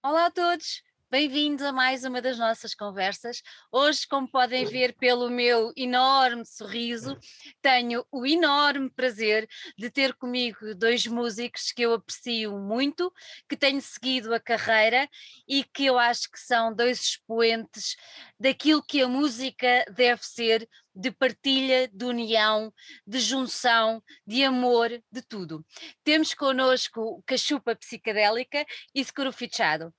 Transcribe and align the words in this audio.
Olá 0.00 0.26
a 0.26 0.30
todos, 0.30 0.80
bem-vindos 1.10 1.66
a 1.66 1.72
mais 1.72 2.04
uma 2.04 2.22
das 2.22 2.38
nossas 2.38 2.72
conversas. 2.72 3.42
Hoje, 3.70 4.06
como 4.06 4.30
podem 4.30 4.64
ver 4.64 4.94
pelo 4.94 5.28
meu 5.28 5.72
enorme 5.76 6.46
sorriso, 6.46 7.18
tenho 7.60 8.06
o 8.08 8.24
enorme 8.24 8.88
prazer 8.90 9.48
de 9.76 9.90
ter 9.90 10.14
comigo 10.14 10.72
dois 10.76 11.04
músicos 11.04 11.72
que 11.72 11.82
eu 11.82 11.94
aprecio 11.94 12.56
muito, 12.56 13.12
que 13.48 13.56
tenho 13.56 13.82
seguido 13.82 14.32
a 14.32 14.38
carreira 14.38 15.08
e 15.48 15.64
que 15.64 15.86
eu 15.86 15.98
acho 15.98 16.30
que 16.30 16.38
são 16.38 16.72
dois 16.72 17.00
expoentes 17.00 17.96
daquilo 18.38 18.80
que 18.80 19.02
a 19.02 19.08
música 19.08 19.84
deve 19.90 20.24
ser 20.24 20.68
de 20.98 21.12
partilha, 21.12 21.88
de 21.92 22.04
união, 22.04 22.72
de 23.06 23.20
junção, 23.20 24.02
de 24.26 24.42
amor, 24.42 24.90
de 25.12 25.22
tudo. 25.22 25.64
Temos 26.02 26.34
connosco 26.34 27.22
Cachupa 27.24 27.76
Psicadélica 27.76 28.66
e 28.92 29.04
Seguro 29.04 29.32
Fichado. 29.32 29.94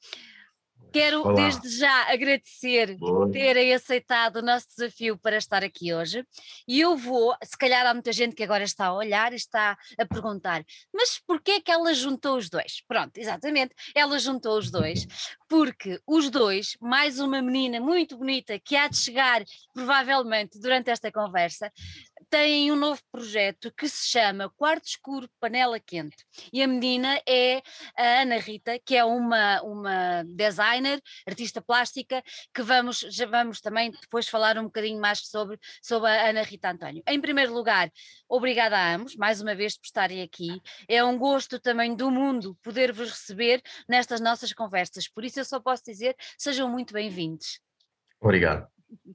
Quero 0.92 1.22
Olá. 1.22 1.34
desde 1.34 1.70
já 1.70 2.12
agradecer 2.12 2.98
por 2.98 3.30
terem 3.30 3.74
aceitado 3.74 4.38
o 4.38 4.42
nosso 4.42 4.68
desafio 4.70 5.18
para 5.18 5.38
estar 5.38 5.64
aqui 5.64 5.94
hoje. 5.94 6.26
E 6.68 6.80
eu 6.80 6.98
vou, 6.98 7.36
se 7.44 7.56
calhar 7.58 7.86
há 7.86 7.94
muita 7.94 8.12
gente 8.12 8.36
que 8.36 8.44
agora 8.44 8.64
está 8.64 8.88
a 8.88 8.96
olhar 8.96 9.32
e 9.32 9.36
está 9.36 9.78
a 10.00 10.06
perguntar, 10.06 10.64
mas 10.94 11.20
porquê 11.20 11.52
é 11.52 11.62
que 11.62 11.72
ela 11.72 11.94
juntou 11.94 12.38
os 12.38 12.50
dois? 12.50 12.84
Pronto, 12.88 13.18
exatamente, 13.18 13.76
ela 13.96 14.18
juntou 14.18 14.58
os 14.58 14.72
dois, 14.72 15.06
porque 15.48 16.00
os 16.08 16.30
dois, 16.30 16.76
mais 16.82 17.20
uma 17.20 17.42
menina 17.42 17.80
muito 17.80 18.18
bonita 18.18 18.60
que 18.60 18.76
há 18.76 18.88
de 18.88 18.98
chegar 18.98 19.44
provavelmente 19.74 20.60
durante 20.60 20.90
esta 20.90 21.12
conversa, 21.12 21.72
têm 22.30 22.72
um 22.72 22.76
novo 22.76 23.02
projeto 23.12 23.74
que 23.76 23.90
se 23.90 24.08
chama 24.08 24.50
Quarto 24.50 24.86
Escuro 24.86 25.30
Panela 25.40 25.80
Quente. 25.80 26.24
E 26.54 26.62
a 26.62 26.68
menina 26.68 27.20
é 27.28 27.62
a 27.98 28.22
Ana 28.22 28.38
Rita, 28.38 28.80
que 28.80 28.96
é 28.96 29.04
uma, 29.04 29.62
uma 29.64 30.24
designer, 30.26 31.02
artista 31.28 31.62
plástica, 31.62 32.24
que 32.54 32.62
vamos, 32.62 33.00
já 33.00 33.26
vamos 33.26 33.60
também 33.60 33.92
depois 33.92 34.28
falar 34.28 34.58
um 34.58 34.66
bocadinho 34.66 35.02
mais 35.02 35.20
sobre, 35.28 35.60
sobre 35.82 36.10
a 36.10 36.30
Ana 36.30 36.44
Rita 36.44 36.70
António. 36.70 37.04
Em 37.08 37.20
primeiro 37.20 37.54
lugar, 37.54 37.92
obrigada 38.28 38.78
a 38.78 38.96
ambos, 38.96 39.16
mais 39.16 39.42
uma 39.42 39.56
vez, 39.56 39.78
por 39.78 39.86
estarem 39.86 40.22
aqui. 40.22 40.62
É 40.88 41.04
um 41.04 41.18
gosto 41.18 41.60
também 41.60 41.96
do 41.96 42.12
mundo 42.12 42.56
poder-vos 42.62 43.10
receber 43.10 43.62
nestas 43.88 44.22
nossas 44.22 44.54
conversas. 44.54 45.08
Por 45.08 45.26
isso 45.26 45.40
eu 45.40 45.46
só 45.46 45.60
posso 45.60 45.84
dizer, 45.84 46.16
sejam 46.38 46.70
muito 46.70 46.94
bem-vindos. 46.94 47.60
Obrigado. 48.22 48.68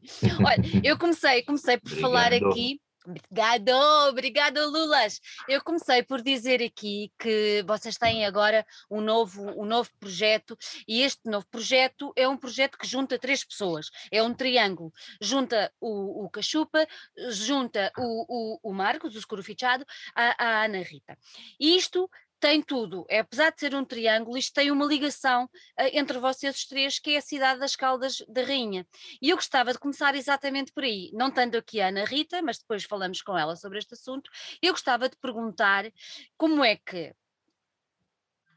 Olha, 0.44 0.80
eu 0.82 0.98
comecei, 0.98 1.42
comecei 1.42 1.78
por 1.78 1.92
Obrigado. 1.92 2.00
falar 2.00 2.32
aqui 2.32 2.80
Obrigado, 3.06 3.70
obrigado 4.08 4.70
Lulas. 4.70 5.20
Eu 5.46 5.62
comecei 5.62 6.02
por 6.02 6.22
dizer 6.22 6.62
aqui 6.62 7.12
que 7.18 7.62
vocês 7.66 7.98
têm 7.98 8.24
agora 8.24 8.66
um 8.90 9.02
novo, 9.02 9.42
um 9.60 9.66
novo 9.66 9.90
projeto 10.00 10.56
e 10.88 11.02
este 11.02 11.28
novo 11.28 11.46
projeto 11.50 12.14
é 12.16 12.26
um 12.26 12.36
projeto 12.36 12.78
que 12.78 12.86
junta 12.86 13.18
três 13.18 13.44
pessoas, 13.44 13.90
é 14.10 14.22
um 14.22 14.32
triângulo, 14.32 14.90
junta 15.20 15.70
o, 15.78 16.24
o 16.24 16.30
Cachupa, 16.30 16.86
junta 17.28 17.92
o, 17.98 18.62
o, 18.62 18.70
o 18.70 18.72
Marcos, 18.72 19.14
o 19.14 19.18
escuro 19.18 19.42
fichado, 19.42 19.84
a, 20.14 20.42
a 20.42 20.64
Ana 20.64 20.78
Rita. 20.78 21.18
Isto 21.60 22.08
tem 22.40 22.62
tudo. 22.62 23.04
É, 23.08 23.20
apesar 23.20 23.50
de 23.50 23.60
ser 23.60 23.74
um 23.74 23.84
triângulo, 23.84 24.36
isto 24.36 24.52
tem 24.52 24.70
uma 24.70 24.84
ligação 24.84 25.44
uh, 25.44 25.50
entre 25.92 26.18
vocês 26.18 26.56
os 26.56 26.66
três, 26.66 26.98
que 26.98 27.10
é 27.10 27.18
a 27.18 27.22
cidade 27.22 27.60
das 27.60 27.74
Caldas 27.74 28.22
da 28.28 28.42
Rainha. 28.42 28.86
E 29.20 29.30
eu 29.30 29.36
gostava 29.36 29.72
de 29.72 29.78
começar 29.78 30.14
exatamente 30.14 30.72
por 30.72 30.84
aí, 30.84 31.10
não 31.12 31.30
tanto 31.30 31.56
aqui 31.56 31.80
a 31.80 31.88
Ana 31.88 32.04
Rita, 32.04 32.42
mas 32.42 32.58
depois 32.58 32.84
falamos 32.84 33.22
com 33.22 33.36
ela 33.36 33.56
sobre 33.56 33.78
este 33.78 33.94
assunto. 33.94 34.30
Eu 34.60 34.72
gostava 34.72 35.08
de 35.08 35.16
perguntar 35.16 35.90
como 36.36 36.64
é 36.64 36.76
que 36.76 37.14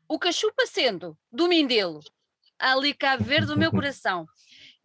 o 0.07 0.17
Cachupa 0.17 0.65
sendo 0.65 1.17
do 1.31 1.47
Mindelo, 1.47 2.01
ali 2.57 2.93
Cabo 2.93 3.23
Verde 3.23 3.47
do 3.47 3.57
meu 3.57 3.71
coração, 3.71 4.25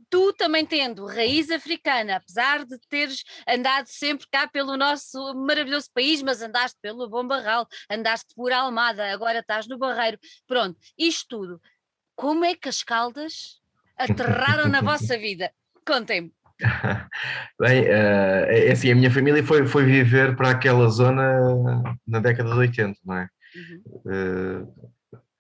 tu 0.08 0.33
também 0.33 0.64
tendo 0.64 1.06
raiz 1.06 1.50
africana, 1.50 2.17
apesar 2.17 2.64
de 2.64 2.78
teres 2.89 3.22
andado 3.48 3.86
sempre 3.86 4.27
cá 4.31 4.48
pelo 4.48 4.77
nosso 4.77 5.35
maravilhoso 5.35 5.89
país, 5.95 6.23
mas 6.23 6.42
andaste 6.42 6.79
pelo 6.80 7.08
Bom 7.08 7.27
Barral, 7.27 7.67
andaste 7.90 8.35
por 8.35 8.52
Almada, 8.52 9.12
agora 9.12 9.41
estás 9.41 9.67
no 9.67 9.79
Barreiro, 9.79 10.18
pronto, 10.46 10.79
isto 10.98 11.27
tudo. 11.29 11.61
Como 12.14 12.45
é 12.45 12.55
que 12.55 12.68
as 12.68 12.83
caldas 12.83 13.61
aterraram 13.96 14.68
na 14.68 14.80
vossa 14.83 15.17
vida? 15.18 15.51
Contem-me. 15.86 16.33
Bem, 17.58 17.83
uh, 17.85 18.46
é 18.48 18.73
assim, 18.73 18.91
a 18.91 18.95
minha 18.95 19.11
família 19.11 19.42
foi, 19.42 19.67
foi 19.67 19.85
viver 19.85 20.36
para 20.36 20.51
aquela 20.51 20.89
zona 20.89 21.83
na 22.07 22.20
década 22.20 22.51
de 22.51 22.58
80, 22.58 22.98
não 23.05 23.17
é? 23.17 23.29
Uhum. 23.55 23.83
Uh, 24.07 24.92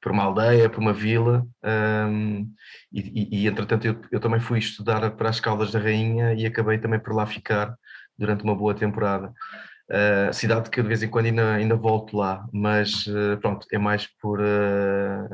por 0.02 0.10
uma 0.10 0.24
aldeia, 0.24 0.68
por 0.68 0.80
uma 0.80 0.92
vila, 0.92 1.46
um, 1.64 2.52
e, 2.92 3.00
e, 3.00 3.42
e, 3.42 3.46
entretanto 3.46 3.86
eu, 3.86 4.02
eu, 4.10 4.18
também 4.18 4.40
fui 4.40 4.58
estudar 4.58 5.08
para 5.12 5.30
as 5.30 5.38
Caldas 5.38 5.70
da 5.70 5.78
Rainha 5.78 6.34
e 6.34 6.44
acabei 6.44 6.76
também 6.78 6.98
por 6.98 7.14
lá 7.14 7.24
ficar 7.24 7.74
durante 8.18 8.42
uma 8.42 8.54
boa 8.54 8.74
temporada. 8.74 9.32
Uh, 9.88 10.32
cidade 10.32 10.70
que 10.70 10.80
eu 10.80 10.82
de 10.82 10.88
vez 10.88 11.02
em 11.02 11.08
quando 11.08 11.26
ainda, 11.26 11.54
ainda 11.54 11.76
volto 11.76 12.16
lá, 12.16 12.44
mas 12.52 13.06
uh, 13.06 13.38
pronto, 13.40 13.66
é 13.72 13.78
mais 13.78 14.08
por 14.20 14.40
uh, 14.40 15.28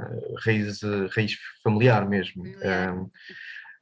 raiz, 0.45 0.81
raiz 1.17 1.37
familiar 1.63 2.07
mesmo. 2.07 2.43
Um, 2.45 3.11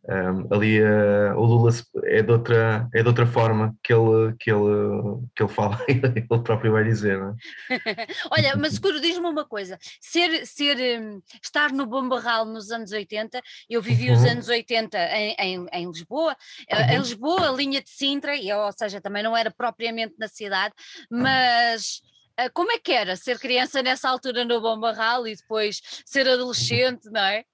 um, 0.09 0.55
ali 0.55 0.81
uh, 0.81 1.37
o 1.37 1.45
Lula 1.45 1.73
é 2.05 2.23
de, 2.23 2.31
outra, 2.31 2.89
é 2.95 3.03
de 3.03 3.09
outra 3.09 3.27
forma 3.27 3.75
que 3.83 3.93
ele, 3.93 4.37
que 4.39 4.53
ele, 4.53 5.21
que 5.35 5.43
ele 5.43 5.53
fala, 5.53 5.79
ele 5.89 6.43
próprio 6.45 6.73
vai 6.73 6.85
dizer. 6.85 7.19
É? 7.19 8.07
Olha, 8.31 8.57
mas 8.57 8.75
seguro, 8.75 9.01
diz-me 9.01 9.27
uma 9.27 9.45
coisa: 9.45 9.77
ser, 10.01 10.47
ser, 10.47 11.01
um, 11.01 11.21
estar 11.43 11.73
no 11.73 11.87
Bom 11.87 12.09
Barral 12.09 12.45
nos 12.45 12.71
anos 12.71 12.93
80, 12.93 13.41
eu 13.69 13.83
vivi 13.83 14.09
uhum. 14.09 14.15
os 14.15 14.25
anos 14.25 14.49
80 14.49 14.97
em, 14.97 15.35
em, 15.39 15.67
em 15.73 15.87
Lisboa, 15.91 16.37
eh, 16.69 16.77
uhum. 16.77 16.91
em 16.91 16.99
Lisboa, 16.99 17.49
linha 17.51 17.83
de 17.83 17.91
Sintra, 17.91 18.33
ou 18.65 18.73
seja, 18.73 19.01
também 19.01 19.25
não 19.25 19.37
era 19.37 19.51
propriamente 19.51 20.15
na 20.19 20.29
cidade, 20.29 20.75
mas. 21.11 22.01
Uh, 22.39 22.53
como 22.53 22.71
é 22.71 22.79
que 22.79 22.93
era 22.93 23.17
ser 23.17 23.39
criança 23.39 23.83
nessa 23.83 24.11
altura 24.11 24.45
no 24.45 24.61
Bom 24.61 24.79
Barral 24.79 25.27
e 25.27 25.35
depois 25.35 25.81
ser 26.05 26.29
adolescente, 26.29 27.09
não 27.11 27.23
é? 27.23 27.45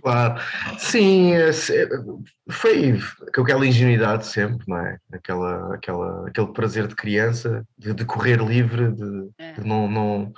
Claro, 0.00 0.40
sim, 0.78 1.32
é, 1.32 1.50
foi 2.48 2.98
aquela 3.36 3.66
ingenuidade 3.66 4.26
sempre, 4.26 4.64
não 4.68 4.78
é? 4.78 4.98
Aquela, 5.12 5.74
aquela, 5.74 6.28
aquele 6.28 6.52
prazer 6.52 6.86
de 6.86 6.94
criança, 6.94 7.66
de, 7.76 7.92
de 7.92 8.04
correr 8.04 8.40
livre, 8.40 8.92
de, 8.92 9.30
é. 9.38 9.52
de, 9.54 9.66
não, 9.66 9.88
não, 9.88 10.32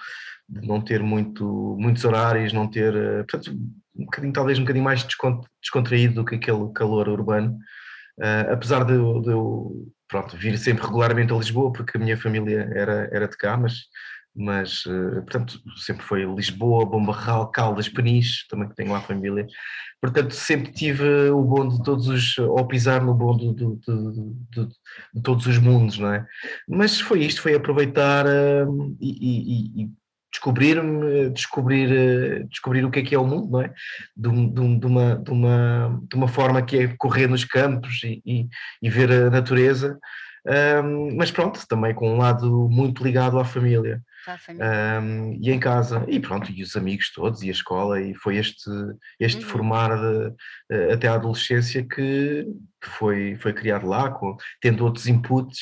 de 0.48 0.66
não 0.66 0.80
ter 0.80 1.02
muito, 1.02 1.76
muitos 1.78 2.04
horários, 2.04 2.52
não 2.52 2.66
ter, 2.66 2.94
eh, 2.94 3.24
portanto, 3.24 3.52
um 3.94 4.04
bocadinho, 4.04 4.32
talvez 4.32 4.58
um 4.58 4.62
bocadinho 4.62 4.84
mais 4.84 5.06
descontraído 5.60 6.14
do 6.14 6.24
que 6.24 6.36
aquele 6.36 6.72
calor 6.72 7.08
urbano, 7.08 7.58
uh, 8.18 8.52
apesar 8.52 8.84
de, 8.84 8.94
de 8.94 9.30
eu 9.30 9.86
pronto, 10.08 10.36
vir 10.36 10.58
sempre 10.58 10.84
regularmente 10.84 11.32
a 11.32 11.36
Lisboa, 11.36 11.72
porque 11.72 11.96
a 11.96 12.00
minha 12.00 12.16
família 12.16 12.70
era, 12.74 13.08
era 13.12 13.28
de 13.28 13.36
cá, 13.36 13.56
mas 13.56 13.84
mas 14.34 14.84
eh, 14.86 15.20
portanto 15.20 15.60
sempre 15.76 16.04
foi 16.04 16.24
Lisboa, 16.24 16.86
Bom 16.86 17.04
Barral, 17.04 17.50
Caldas, 17.50 17.88
Peniche, 17.88 18.46
também 18.48 18.68
que 18.68 18.74
tenho 18.74 18.92
lá 18.92 19.00
família, 19.00 19.46
portanto 20.00 20.34
sempre 20.34 20.72
tive 20.72 21.30
o 21.30 21.42
bom 21.42 21.68
de 21.68 21.82
todos 21.82 22.08
os, 22.08 22.38
ou 22.38 22.66
pisar 22.66 23.02
no 23.04 23.14
bom 23.14 23.36
de, 23.36 23.54
de, 23.54 23.76
de, 24.50 24.66
de 25.14 25.22
todos 25.22 25.46
os 25.46 25.58
mundos, 25.58 25.98
não 25.98 26.12
é? 26.12 26.26
Mas 26.68 27.00
foi 27.00 27.24
isto, 27.24 27.42
foi 27.42 27.54
aproveitar 27.54 28.26
uh, 28.26 28.96
e, 29.00 29.10
e, 29.10 29.82
e 29.82 29.90
descobrir-me, 30.32 31.28
descobrir, 31.30 31.90
uh, 31.90 32.48
descobrir 32.48 32.84
o 32.84 32.90
que 32.90 33.00
é 33.00 33.02
que 33.02 33.14
é 33.14 33.18
o 33.18 33.26
mundo, 33.26 33.50
não 33.50 33.60
é? 33.60 33.72
De, 34.16 34.30
de, 34.30 34.78
de, 34.78 34.86
uma, 34.86 35.16
de, 35.16 35.30
uma, 35.30 36.02
de 36.08 36.16
uma 36.16 36.28
forma 36.28 36.62
que 36.62 36.78
é 36.78 36.88
correr 36.96 37.26
nos 37.26 37.44
campos 37.44 38.02
e, 38.02 38.22
e, 38.24 38.48
e 38.80 38.88
ver 38.88 39.12
a 39.12 39.30
natureza, 39.30 39.98
um, 40.84 41.16
mas 41.16 41.30
pronto, 41.30 41.64
também 41.68 41.94
com 41.94 42.14
um 42.14 42.18
lado 42.18 42.68
muito 42.68 43.04
ligado 43.04 43.38
à 43.38 43.44
família. 43.44 44.02
Um, 44.50 45.38
e 45.40 45.50
em 45.50 45.58
casa, 45.58 46.04
e 46.08 46.20
pronto, 46.20 46.50
e 46.50 46.62
os 46.62 46.76
amigos 46.76 47.12
todos, 47.12 47.42
e 47.42 47.48
a 47.48 47.52
escola, 47.52 48.00
e 48.00 48.14
foi 48.14 48.36
este, 48.36 48.70
este 49.18 49.42
uhum. 49.42 49.50
formar 49.50 49.96
de, 49.96 50.28
uh, 50.28 50.92
até 50.92 51.08
a 51.08 51.14
adolescência 51.14 51.82
que, 51.82 52.46
que, 52.80 52.88
foi, 52.88 53.36
foi 53.40 53.52
criado 53.52 53.86
lá, 53.86 54.10
com, 54.10 54.36
tendo 54.60 54.84
outros 54.84 55.06
inputs 55.08 55.58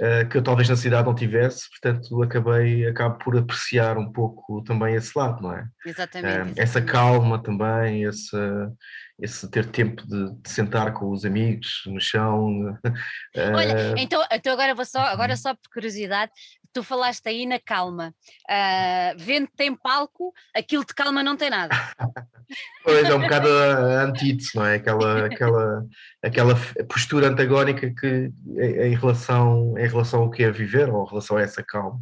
uh, 0.00 0.28
que 0.28 0.36
eu 0.36 0.42
talvez 0.42 0.68
na 0.68 0.76
cidade 0.76 1.06
não 1.06 1.14
tivesse, 1.14 1.68
portanto 1.70 2.22
acabei, 2.22 2.86
acabo 2.86 3.18
por 3.18 3.36
apreciar 3.36 3.96
um 3.98 4.10
pouco 4.10 4.62
também 4.62 4.94
esse 4.94 5.16
lado, 5.16 5.42
não 5.42 5.52
é? 5.52 5.66
Exatamente. 5.84 6.26
Um, 6.26 6.30
exatamente. 6.30 6.60
Essa 6.60 6.82
calma 6.82 7.42
também, 7.42 8.04
esse, 8.04 8.36
esse 9.20 9.50
ter 9.50 9.66
tempo 9.66 10.06
de, 10.06 10.32
de, 10.42 10.50
sentar 10.50 10.92
com 10.92 11.10
os 11.10 11.24
amigos 11.24 11.82
no 11.86 12.00
chão. 12.00 12.76
Olha, 13.54 13.94
então, 13.96 14.22
então 14.30 14.52
agora 14.52 14.74
vou 14.74 14.84
só, 14.84 15.00
agora 15.00 15.32
uhum. 15.32 15.38
só 15.38 15.54
por 15.54 15.70
curiosidade, 15.72 16.32
tu 16.76 16.82
falaste 16.82 17.26
aí 17.26 17.46
na 17.46 17.58
calma. 17.58 18.14
Uh, 18.44 19.16
vendo 19.16 19.48
tem 19.56 19.74
palco, 19.74 20.34
aquilo 20.54 20.84
de 20.84 20.94
calma 20.94 21.22
não 21.22 21.34
tem 21.34 21.48
nada. 21.48 21.74
pois 22.84 23.08
é 23.08 23.14
um 23.14 23.22
bocado 23.22 23.48
a 23.48 24.02
antítese, 24.02 24.54
não 24.54 24.66
é? 24.66 24.74
Aquela, 24.74 25.24
aquela, 25.24 25.86
aquela 26.22 26.54
postura 26.86 27.28
antagónica 27.28 27.90
que 27.98 28.30
em 28.58 28.94
relação, 28.94 29.74
em 29.78 29.88
relação 29.88 30.20
ao 30.20 30.30
que 30.30 30.44
é 30.44 30.50
viver 30.50 30.90
ou 30.90 31.06
em 31.06 31.08
relação 31.08 31.38
a 31.38 31.42
essa 31.42 31.62
calma. 31.62 31.98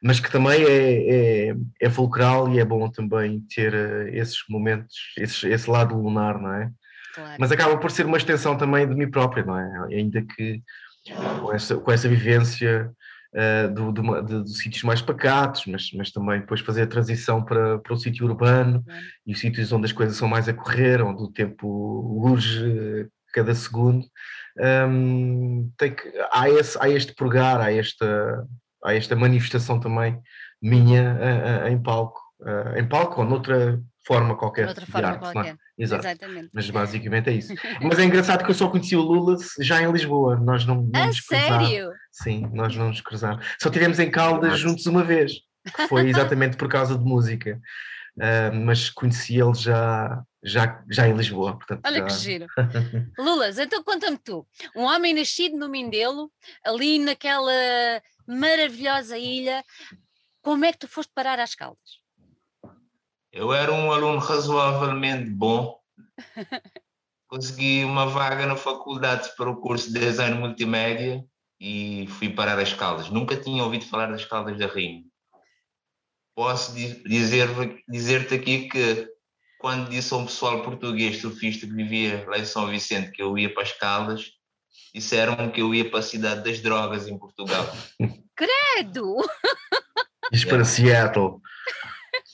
mas 0.00 0.20
que 0.20 0.30
também 0.30 0.62
é, 0.62 1.48
é, 1.48 1.54
é 1.80 1.90
fulcral 1.90 2.48
e 2.54 2.60
é 2.60 2.64
bom 2.64 2.88
também 2.88 3.40
ter 3.52 3.74
uh, 3.74 4.08
esses 4.14 4.44
momentos, 4.48 4.96
esses, 5.18 5.42
esse 5.42 5.68
lado 5.68 6.00
lunar, 6.00 6.40
não 6.40 6.54
é? 6.54 6.70
Claro. 7.16 7.36
Mas 7.40 7.50
acaba 7.50 7.76
por 7.78 7.90
ser 7.90 8.06
uma 8.06 8.16
extensão 8.16 8.56
também 8.56 8.88
de 8.88 8.94
mim 8.94 9.10
própria, 9.10 9.44
não 9.44 9.58
é? 9.58 9.96
Ainda 9.96 10.22
que 10.22 10.62
com 11.40 11.52
essa, 11.52 11.76
com 11.76 11.92
essa 11.92 12.08
vivência 12.08 12.90
uh, 13.34 13.72
do, 13.72 13.92
do, 13.92 14.22
de, 14.22 14.44
de, 14.44 14.56
sítios 14.56 14.82
mais 14.84 15.02
pacatos, 15.02 15.66
mas, 15.66 15.90
mas 15.92 16.10
também 16.10 16.40
depois 16.40 16.60
fazer 16.60 16.82
a 16.82 16.86
transição 16.86 17.44
para, 17.44 17.78
para 17.78 17.92
o 17.92 17.96
sítio 17.96 18.26
urbano 18.26 18.84
e 19.26 19.32
os 19.32 19.40
sítios 19.40 19.72
onde 19.72 19.86
as 19.86 19.92
coisas 19.92 20.16
são 20.16 20.28
mais 20.28 20.48
a 20.48 20.54
correr, 20.54 21.02
onde 21.02 21.22
o 21.22 21.28
tempo 21.28 21.66
urge 22.22 23.08
cada 23.32 23.54
segundo. 23.54 24.06
Um, 24.56 25.70
tem 25.76 25.94
que, 25.94 26.12
há, 26.30 26.48
esse, 26.48 26.78
há 26.80 26.88
este 26.88 27.12
purgar, 27.14 27.60
há 27.60 27.72
esta, 27.72 28.46
há 28.84 28.94
esta 28.94 29.16
manifestação 29.16 29.80
também 29.80 30.20
minha 30.62 31.14
uh, 31.14 31.64
uh, 31.64 31.68
em 31.68 31.82
palco, 31.82 32.22
em 32.76 32.86
palco 32.86 33.20
ou 33.20 33.26
noutra 33.26 33.80
forma 34.06 34.36
qualquer. 34.36 34.68
Outra 34.68 34.86
forma 34.86 35.08
arte, 35.08 35.16
é? 35.16 35.32
qualquer. 35.32 35.58
Exato. 35.76 36.06
Exatamente. 36.06 36.50
Mas 36.52 36.70
basicamente 36.70 37.30
é 37.30 37.32
isso. 37.32 37.52
Mas 37.82 37.98
é 37.98 38.04
engraçado 38.04 38.44
que 38.44 38.50
eu 38.50 38.54
só 38.54 38.68
conheci 38.68 38.96
o 38.96 39.00
Lula 39.00 39.36
já 39.60 39.82
em 39.82 39.90
Lisboa. 39.90 40.36
Nós 40.36 40.64
não, 40.64 40.82
não 40.82 41.02
a 41.02 41.06
nos 41.06 41.24
sério? 41.24 41.90
Sim, 42.12 42.48
nós 42.52 42.74
não 42.76 42.88
nos 42.88 43.00
cruzamos. 43.00 43.44
Só 43.60 43.70
tivemos 43.70 43.98
em 43.98 44.10
Caldas 44.10 44.58
juntos 44.58 44.86
uma 44.86 45.02
vez, 45.02 45.32
que 45.74 45.88
foi 45.88 46.08
exatamente 46.08 46.56
por 46.56 46.68
causa 46.68 46.96
de 46.96 47.04
música. 47.04 47.60
Uh, 48.16 48.54
mas 48.64 48.90
conheci 48.90 49.40
ele 49.40 49.54
já, 49.54 50.22
já, 50.40 50.84
já 50.88 51.08
em 51.08 51.16
Lisboa. 51.16 51.56
Portanto, 51.56 51.80
Olha 51.84 51.98
já... 51.98 52.04
que 52.04 52.12
giro. 52.12 52.46
Lulas, 53.18 53.58
então 53.58 53.82
conta-me 53.82 54.16
tu. 54.16 54.46
Um 54.76 54.82
homem 54.82 55.12
nascido 55.12 55.56
no 55.56 55.68
Mindelo, 55.68 56.30
ali 56.64 57.00
naquela 57.00 57.50
maravilhosa 58.24 59.18
ilha, 59.18 59.64
como 60.40 60.64
é 60.64 60.72
que 60.72 60.78
tu 60.78 60.86
foste 60.86 61.10
parar 61.12 61.40
às 61.40 61.56
Caldas? 61.56 62.03
Eu 63.34 63.52
era 63.52 63.72
um 63.72 63.90
aluno 63.90 64.18
razoavelmente 64.18 65.28
bom. 65.28 65.76
Consegui 67.26 67.84
uma 67.84 68.06
vaga 68.06 68.46
na 68.46 68.54
faculdade 68.54 69.28
para 69.36 69.50
o 69.50 69.56
curso 69.56 69.92
de 69.92 69.98
Design 69.98 70.38
Multimédia 70.38 71.24
e 71.58 72.06
fui 72.10 72.28
parar 72.30 72.60
as 72.60 72.72
Caldas. 72.72 73.10
Nunca 73.10 73.36
tinha 73.36 73.64
ouvido 73.64 73.86
falar 73.86 74.06
das 74.06 74.24
Caldas 74.24 74.56
da 74.56 74.68
Rim. 74.68 75.06
Posso 76.36 76.72
dizer-te 76.74 77.84
dizer 77.88 78.32
aqui 78.32 78.68
que 78.68 79.08
quando 79.58 79.90
disse 79.90 80.14
a 80.14 80.18
um 80.18 80.26
pessoal 80.26 80.62
português, 80.62 81.20
surfista 81.20 81.66
que 81.66 81.72
vivia 81.72 82.24
lá 82.28 82.38
em 82.38 82.44
São 82.44 82.68
Vicente, 82.68 83.10
que 83.10 83.20
eu 83.20 83.36
ia 83.36 83.52
para 83.52 83.64
as 83.64 83.72
Caldas, 83.72 84.30
disseram 84.94 85.50
que 85.50 85.60
eu 85.60 85.74
ia 85.74 85.90
para 85.90 85.98
a 85.98 86.02
cidade 86.02 86.44
das 86.44 86.60
drogas 86.60 87.08
em 87.08 87.18
Portugal. 87.18 87.66
Credo! 88.36 89.16
Diz 90.30 90.44
para 90.44 90.64
Seattle. 90.64 91.40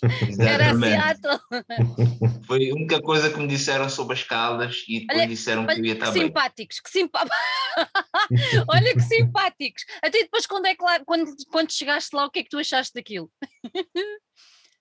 Era 0.40 0.74
Seattle. 0.78 1.40
Foi 2.46 2.70
a 2.70 2.74
única 2.74 3.00
coisa 3.02 3.30
que 3.30 3.38
me 3.38 3.46
disseram 3.46 3.88
sobre 3.88 4.14
as 4.14 4.22
caldas 4.22 4.84
e 4.88 5.00
depois 5.00 5.18
olha, 5.18 5.28
disseram 5.28 5.66
que 5.66 5.80
eu 5.80 5.84
ia 5.84 5.92
estar 5.92 6.06
que 6.06 6.12
bem. 6.12 6.22
Simpáticos, 6.22 6.80
que 6.80 6.90
simpáticos. 6.90 7.38
olha 8.68 8.94
que 8.94 9.00
simpáticos. 9.02 9.84
Até 10.02 10.22
depois, 10.22 10.46
quando, 10.46 10.66
é 10.66 10.74
que 10.74 10.82
lá, 10.82 11.00
quando, 11.04 11.30
quando 11.50 11.72
chegaste 11.72 12.14
lá, 12.14 12.26
o 12.26 12.30
que 12.30 12.40
é 12.40 12.42
que 12.42 12.50
tu 12.50 12.58
achaste 12.58 12.94
daquilo? 12.94 13.30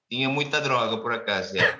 Tinha 0.10 0.28
muita 0.28 0.60
droga, 0.60 0.98
por 0.98 1.14
acaso. 1.14 1.56
É. 1.58 1.78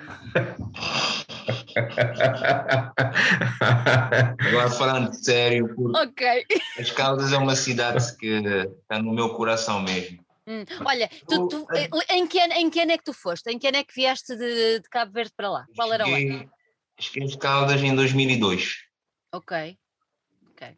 Agora 4.48 4.70
falando 4.70 5.12
sério, 5.14 5.74
okay. 6.00 6.44
as 6.78 6.90
Caldas 6.92 7.32
é 7.32 7.38
uma 7.38 7.56
cidade 7.56 8.16
que 8.16 8.26
está 8.82 9.02
no 9.02 9.12
meu 9.12 9.30
coração 9.30 9.82
mesmo. 9.82 10.24
Hum. 10.50 10.64
Olha, 10.84 11.08
tu, 11.28 11.46
tu, 11.46 11.66
eh, 11.72 11.88
em, 12.16 12.26
que 12.26 12.40
ano, 12.40 12.52
em 12.54 12.68
que 12.68 12.80
ano 12.80 12.90
é 12.90 12.98
que 12.98 13.04
tu 13.04 13.12
foste? 13.12 13.48
Em 13.48 13.58
que 13.58 13.68
ano 13.68 13.76
é 13.76 13.84
que 13.84 13.94
vieste 13.94 14.34
de, 14.34 14.80
de 14.80 14.88
Cabo 14.90 15.12
Verde 15.12 15.32
para 15.36 15.48
lá? 15.48 15.66
Qual 15.76 15.92
era 15.92 16.04
o 16.04 16.12
ano? 16.12 16.50
Cheguei 16.98 17.28
de 17.28 17.38
Caldas 17.38 17.80
em 17.80 17.94
2002. 17.94 18.78
Ok. 19.32 19.78
okay. 20.50 20.76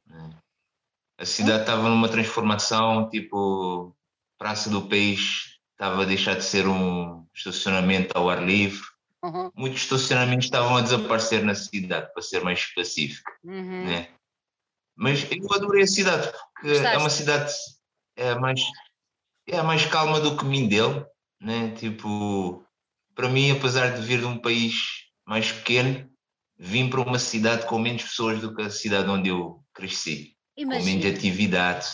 A 1.19 1.25
cidade 1.25 1.63
estava 1.63 1.89
numa 1.89 2.09
transformação, 2.09 3.09
tipo, 3.09 3.97
Praça 4.37 4.69
do 4.69 4.87
Peixe 4.89 5.53
estava 5.73 6.03
a 6.03 6.05
deixar 6.05 6.37
de 6.37 6.45
ser 6.45 6.69
um 6.69 7.27
estacionamento 7.35 8.17
ao 8.17 8.29
ar 8.29 8.45
livre. 8.45 8.87
Uhum. 9.25 9.51
Muitos 9.55 9.83
estacionamentos 9.83 10.45
estavam 10.45 10.77
a 10.77 10.83
desaparecer 10.83 11.43
na 11.45 11.55
cidade, 11.55 12.13
para 12.13 12.23
ser 12.23 12.45
mais 12.45 12.59
específico. 12.59 13.33
Uhum. 13.43 13.87
Né? 13.87 14.09
Mas 14.95 15.27
eu 15.31 15.53
adorei 15.55 15.85
a 15.85 15.87
cidade, 15.87 16.31
porque 16.55 16.69
Gostaste? 16.69 16.95
é 16.95 16.99
uma 16.99 17.11
cidade 17.11 17.53
é 18.17 18.35
mais 18.35 18.61
é 19.47 19.63
mais 19.63 19.85
calma 19.87 20.21
do 20.21 20.37
que 20.37 20.45
Mindelo, 20.45 21.07
né? 21.41 21.75
Tipo, 21.77 22.65
para 23.15 23.29
mim, 23.29 23.51
apesar 23.51 23.91
de 23.95 24.03
vir 24.03 24.21
de 24.21 24.27
um 24.27 24.39
país 24.39 25.07
mais 25.27 25.51
pequeno, 25.53 26.09
vim 26.59 26.89
para 26.89 27.01
uma 27.01 27.19
cidade 27.19 27.67
com 27.67 27.79
menos 27.79 28.03
pessoas 28.03 28.41
do 28.41 28.55
que 28.55 28.63
a 28.63 28.71
cidade 28.71 29.09
onde 29.09 29.29
eu 29.29 29.65
cresci, 29.75 30.37
Imagina. 30.57 30.81
com 30.81 30.87
menos 30.87 31.19
atividade. 31.19 31.87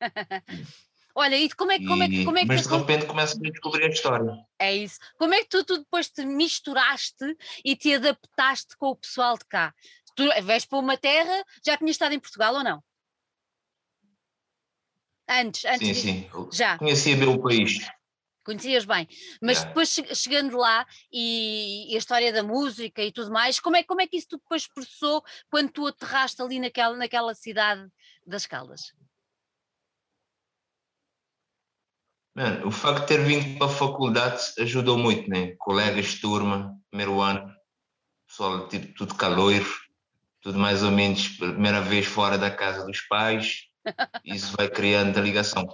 Olha, 1.14 1.36
e 1.36 1.50
como 1.50 1.72
é, 1.72 1.78
como 1.78 2.02
é, 2.02 2.24
como 2.24 2.38
é 2.38 2.40
que 2.40 2.46
Mas 2.46 2.66
de 2.66 2.74
repente 2.74 3.04
começas 3.04 3.36
a 3.36 3.50
descobrir 3.50 3.84
a 3.84 3.88
história. 3.88 4.34
É 4.58 4.74
isso. 4.74 4.98
Como 5.18 5.34
é 5.34 5.40
que 5.40 5.48
tu, 5.48 5.62
tu, 5.62 5.78
depois 5.78 6.08
te 6.08 6.24
misturaste 6.24 7.36
e 7.62 7.76
te 7.76 7.94
adaptaste 7.94 8.76
com 8.78 8.88
o 8.88 8.96
pessoal 8.96 9.36
de 9.36 9.44
cá? 9.44 9.74
Tu 10.16 10.24
vais 10.42 10.64
para 10.64 10.78
uma 10.78 10.96
terra, 10.96 11.44
já 11.64 11.76
tinhas 11.76 11.96
estado 11.96 12.14
em 12.14 12.20
Portugal 12.20 12.54
ou 12.54 12.64
não? 12.64 12.82
Antes, 15.40 15.64
antes. 15.64 15.86
Sim, 15.86 15.92
de... 15.92 16.00
sim. 16.00 16.30
Já. 16.52 16.76
Conhecia 16.78 17.16
bem 17.16 17.28
o 17.28 17.40
país. 17.40 17.78
Conhecias 18.44 18.84
bem, 18.84 19.06
mas 19.40 19.62
depois 19.62 19.88
chegando 20.14 20.56
lá 20.56 20.84
e, 21.12 21.92
e, 21.92 21.94
a 21.94 21.98
história 21.98 22.32
da 22.32 22.42
música 22.42 23.00
e 23.00 23.12
tudo 23.12 23.30
mais, 23.30 23.60
como 23.60 23.76
é, 23.76 23.84
como 23.84 24.00
é 24.00 24.06
que 24.06 24.16
isso 24.16 24.30
tu 24.30 24.36
depois 24.38 24.66
processou 24.66 25.22
quando 25.48 25.70
tu 25.70 25.86
aterraste 25.86 26.42
ali 26.42 26.58
naquela, 26.58 26.96
naquela 26.96 27.34
cidade 27.36 27.88
das 28.26 28.44
Caldas? 28.44 28.92
Mano, 32.34 32.66
o 32.66 32.70
facto 32.72 33.02
de 33.02 33.06
ter 33.06 33.22
vindo 33.22 33.58
para 33.58 33.68
a 33.68 33.70
faculdade 33.70 34.42
ajudou 34.58 34.98
muito, 34.98 35.30
né? 35.30 35.54
Colegas 35.58 36.06
de 36.06 36.20
turma, 36.20 36.76
primeiro 36.90 37.20
ano, 37.20 37.54
pessoal 38.26 38.66
tipo, 38.66 38.92
tudo 38.94 39.14
caloiro, 39.14 39.70
tudo 40.40 40.58
mais 40.58 40.82
ou 40.82 40.90
menos, 40.90 41.28
primeira 41.28 41.80
vez 41.80 42.06
fora 42.06 42.36
da 42.36 42.50
casa 42.50 42.84
dos 42.84 43.02
pais, 43.02 43.68
isso 44.24 44.54
vai 44.56 44.68
criando 44.68 45.18
a 45.18 45.22
ligação. 45.22 45.66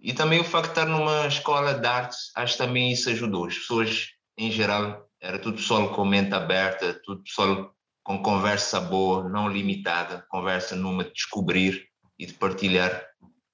E 0.00 0.12
também 0.12 0.40
o 0.40 0.44
facto 0.44 0.66
de 0.66 0.80
estar 0.80 0.86
numa 0.86 1.26
escola 1.26 1.74
de 1.74 1.86
artes, 1.86 2.30
acho 2.36 2.52
que 2.52 2.58
também 2.58 2.92
isso 2.92 3.10
ajudou. 3.10 3.46
As 3.46 3.58
pessoas, 3.58 4.08
em 4.36 4.50
geral, 4.50 5.08
era 5.20 5.38
tudo 5.38 5.56
pessoal 5.56 5.92
com 5.92 6.04
mente 6.04 6.32
aberta, 6.34 7.00
tudo 7.04 7.22
pessoal 7.22 7.74
com 8.04 8.22
conversa 8.22 8.80
boa, 8.80 9.28
não 9.28 9.48
limitada, 9.48 10.24
conversa 10.28 10.76
numa 10.76 11.04
de 11.04 11.12
descobrir 11.12 11.88
e 12.18 12.26
de 12.26 12.32
partilhar. 12.34 13.04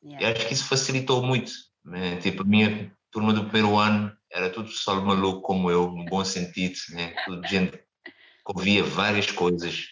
Yeah. 0.02 0.28
E 0.28 0.32
acho 0.32 0.46
que 0.46 0.54
isso 0.54 0.66
facilitou 0.66 1.22
muito. 1.22 1.50
Né? 1.84 2.16
Tipo, 2.18 2.42
a 2.42 2.46
minha 2.46 2.94
turma 3.10 3.32
do 3.32 3.44
primeiro 3.44 3.76
ano 3.78 4.14
era 4.30 4.50
tudo 4.50 4.68
pessoal 4.68 5.00
maluco 5.02 5.40
como 5.40 5.70
eu, 5.70 5.90
no 5.90 6.04
bom 6.04 6.24
sentido, 6.24 6.76
né? 6.90 7.14
tudo 7.24 7.46
gente 7.46 7.78
que 7.78 8.52
ouvia 8.54 8.84
várias 8.84 9.30
coisas, 9.30 9.86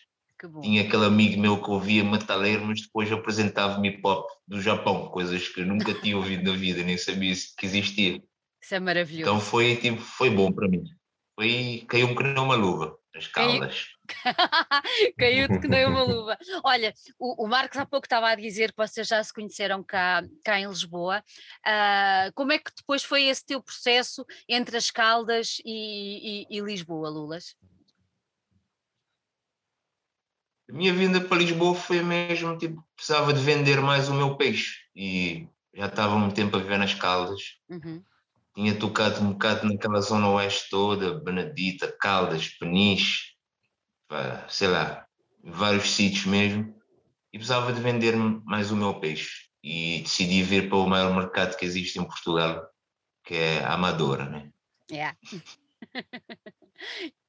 tinha 0.60 0.82
aquele 0.82 1.04
amigo 1.04 1.40
meu 1.40 1.62
que 1.62 1.70
ouvia 1.70 2.04
metaleiro, 2.04 2.64
mas 2.66 2.82
depois 2.82 3.10
apresentava-me 3.10 3.88
hip 3.88 4.00
hop 4.04 4.28
do 4.46 4.60
Japão, 4.60 5.08
coisas 5.08 5.48
que 5.48 5.60
eu 5.60 5.66
nunca 5.66 5.94
tinha 5.94 6.16
ouvido 6.16 6.50
na 6.50 6.56
vida, 6.56 6.82
nem 6.82 6.96
sabia 6.96 7.34
que 7.58 7.66
existia. 7.66 8.22
Isso 8.62 8.74
é 8.74 8.80
maravilhoso. 8.80 9.30
Então 9.30 9.40
foi, 9.40 9.76
tipo, 9.76 10.00
foi 10.00 10.30
bom 10.30 10.52
para 10.52 10.68
mim. 10.68 10.84
Foi, 11.34 11.84
caiu-me 11.88 12.14
que 12.14 12.22
nem 12.22 12.38
uma 12.38 12.54
luva, 12.54 12.96
as 13.14 13.26
caldas. 13.26 13.86
Caiu-te 15.18 15.58
que 15.60 15.68
nem 15.68 15.86
uma 15.86 16.02
luva. 16.02 16.38
Olha, 16.62 16.92
o, 17.18 17.44
o, 17.44 17.48
Marcos 17.48 17.78
há 17.78 17.86
pouco 17.86 18.06
estava 18.06 18.28
a 18.28 18.34
dizer 18.34 18.72
que 18.72 18.76
vocês 18.76 19.06
já 19.08 19.22
se 19.22 19.32
conheceram 19.32 19.82
cá, 19.82 20.22
cá 20.44 20.60
em 20.60 20.68
Lisboa. 20.68 21.24
Uh, 21.66 22.32
como 22.34 22.52
é 22.52 22.58
que 22.58 22.70
depois 22.76 23.02
foi 23.02 23.24
esse 23.24 23.44
teu 23.44 23.62
processo 23.62 24.24
entre 24.48 24.76
as 24.76 24.90
Caldas 24.90 25.60
e, 25.64 26.46
e, 26.50 26.58
e 26.58 26.60
Lisboa, 26.60 27.08
Lulas? 27.08 27.56
A 30.72 30.74
minha 30.74 30.94
vinda 30.94 31.20
para 31.20 31.36
Lisboa 31.36 31.74
foi 31.74 32.02
mesmo, 32.02 32.56
tipo, 32.56 32.82
precisava 32.96 33.34
de 33.34 33.42
vender 33.42 33.82
mais 33.82 34.08
o 34.08 34.14
meu 34.14 34.36
peixe 34.36 34.78
e 34.96 35.46
já 35.74 35.84
estava 35.84 36.14
há 36.14 36.18
muito 36.18 36.34
tempo 36.34 36.56
a 36.56 36.60
viver 36.60 36.78
nas 36.78 36.94
Caldas. 36.94 37.58
Uhum. 37.68 38.02
Tinha 38.54 38.74
tocado 38.74 39.20
um 39.20 39.32
bocado 39.32 39.68
naquela 39.68 40.00
zona 40.00 40.30
oeste 40.30 40.70
toda, 40.70 41.20
Benedita, 41.20 41.94
Caldas, 42.00 42.48
Peniche, 42.48 43.34
sei 44.48 44.68
lá, 44.68 45.06
vários 45.44 45.90
sítios 45.90 46.24
mesmo. 46.24 46.74
E 47.34 47.38
precisava 47.38 47.70
de 47.70 47.80
vender 47.82 48.16
mais 48.16 48.70
o 48.70 48.76
meu 48.76 48.94
peixe. 48.94 49.50
E 49.62 50.00
decidi 50.00 50.42
vir 50.42 50.70
para 50.70 50.78
o 50.78 50.88
maior 50.88 51.14
mercado 51.14 51.54
que 51.56 51.66
existe 51.66 51.98
em 51.98 52.04
Portugal, 52.04 52.66
que 53.24 53.34
é 53.34 53.62
a 53.62 53.74
Amadora, 53.74 54.24
né? 54.24 54.50
Yeah. 54.90 55.18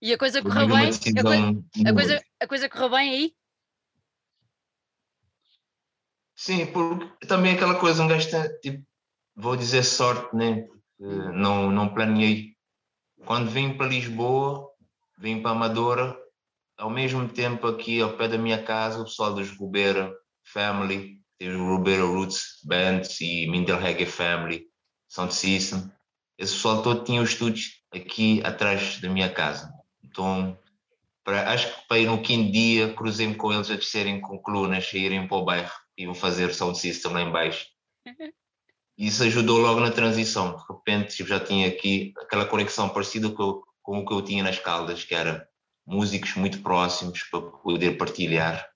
E 0.01 0.12
a 0.12 0.17
coisa 0.17 0.41
correu 0.41 0.67
bem? 0.67 0.89
A 0.89 1.24
coisa, 1.24 1.89
a, 1.89 1.93
coisa, 1.93 2.24
a 2.41 2.48
coisa 2.48 2.69
correu 2.69 2.89
bem 2.89 3.10
aí? 3.10 3.36
Sim, 6.36 6.65
porque 6.65 7.25
também 7.25 7.53
aquela 7.53 7.79
coisa, 7.79 8.05
gajo 8.05 8.29
tem, 8.29 8.60
tipo, 8.60 8.86
vou 9.36 9.55
dizer 9.55 9.83
sorte, 9.83 10.36
né? 10.36 10.67
não, 11.00 11.72
não 11.72 11.93
planeei. 11.93 12.53
Quando 13.25 13.50
vim 13.50 13.77
para 13.77 13.88
Lisboa, 13.88 14.69
vim 15.17 15.41
para 15.41 15.51
Amadora, 15.51 16.17
ao 16.77 16.89
mesmo 16.89 17.27
tempo 17.29 17.67
aqui 17.67 18.01
ao 18.01 18.17
pé 18.17 18.27
da 18.27 18.38
minha 18.38 18.62
casa, 18.62 19.00
o 19.00 19.05
pessoal 19.05 19.33
dos 19.33 19.55
Rubeira 19.57 20.13
Family, 20.43 21.22
tem 21.38 21.55
o 21.55 21.67
Rubeira 21.67 22.03
Roots 22.03 22.60
Bands 22.63 23.22
e 23.22 23.48
Mindel 23.48 23.79
Reggae 23.79 24.05
Family, 24.05 24.67
Sound 25.07 25.33
System. 25.33 25.91
Esse 26.38 26.53
pessoal 26.53 26.83
todo 26.83 27.03
tinha 27.03 27.22
os 27.22 27.29
estúdios 27.29 27.83
aqui 27.93 28.41
atrás 28.43 29.00
da 29.00 29.09
minha 29.09 29.29
casa. 29.29 29.73
Então, 30.03 30.57
para, 31.23 31.51
acho 31.51 31.73
que 31.73 31.88
para 31.88 32.00
ir 32.00 32.07
no 32.07 32.21
quinto 32.21 32.51
dia, 32.51 32.93
cruzei-me 32.93 33.35
com 33.35 33.53
eles 33.53 33.69
a 33.71 33.75
descerem 33.75 34.19
com 34.19 34.38
colunas, 34.39 34.89
a 34.93 34.97
irem 34.97 35.27
para 35.27 35.38
o 35.38 35.45
bairro 35.45 35.71
e 35.97 36.05
vão 36.05 36.15
fazer 36.15 36.53
sound 36.53 36.77
system 36.77 37.13
lá 37.13 37.21
embaixo. 37.21 37.67
Isso 38.97 39.23
ajudou 39.23 39.59
logo 39.59 39.79
na 39.79 39.91
transição. 39.91 40.55
De 40.55 40.63
repente, 40.69 41.21
eu 41.21 41.27
já 41.27 41.39
tinha 41.39 41.67
aqui 41.67 42.13
aquela 42.19 42.45
conexão 42.45 42.89
parecida 42.89 43.29
com, 43.29 43.62
com 43.81 44.00
o 44.00 44.05
que 44.05 44.13
eu 44.13 44.21
tinha 44.21 44.43
nas 44.43 44.59
Caldas, 44.59 45.03
que 45.03 45.15
era 45.15 45.47
músicos 45.85 46.35
muito 46.35 46.62
próximos 46.62 47.23
para 47.23 47.41
poder 47.41 47.97
partilhar. 47.97 48.67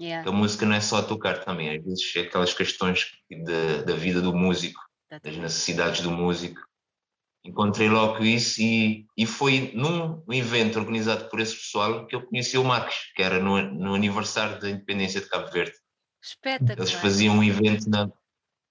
Yeah. 0.00 0.28
A 0.28 0.32
música 0.32 0.66
não 0.66 0.76
é 0.76 0.80
só 0.80 1.02
tocar 1.02 1.44
também, 1.44 1.74
às 1.74 1.82
vezes 1.82 2.16
é 2.16 2.20
aquelas 2.20 2.52
questões 2.52 3.12
de, 3.30 3.82
da 3.82 3.94
vida 3.94 4.20
do 4.20 4.34
músico, 4.34 4.80
das 5.22 5.36
necessidades 5.36 6.02
do 6.02 6.10
músico. 6.10 6.60
Encontrei 7.46 7.88
logo 7.88 8.24
isso 8.24 8.60
e, 8.60 9.06
e 9.16 9.24
foi 9.24 9.70
num 9.74 10.20
evento 10.30 10.78
organizado 10.78 11.28
por 11.28 11.38
esse 11.38 11.54
pessoal 11.54 12.06
que 12.06 12.16
eu 12.16 12.26
conheci 12.26 12.58
o 12.58 12.64
Marcos, 12.64 12.96
que 13.14 13.22
era 13.22 13.38
no, 13.38 13.62
no 13.62 13.94
aniversário 13.94 14.60
da 14.60 14.68
independência 14.68 15.20
de 15.20 15.28
Cabo 15.28 15.50
Verde. 15.50 15.74
Espetacular. 16.22 16.78
Eles 16.78 16.92
faziam 16.92 17.38
um 17.38 17.44
evento 17.44 17.88
na, 17.88 18.10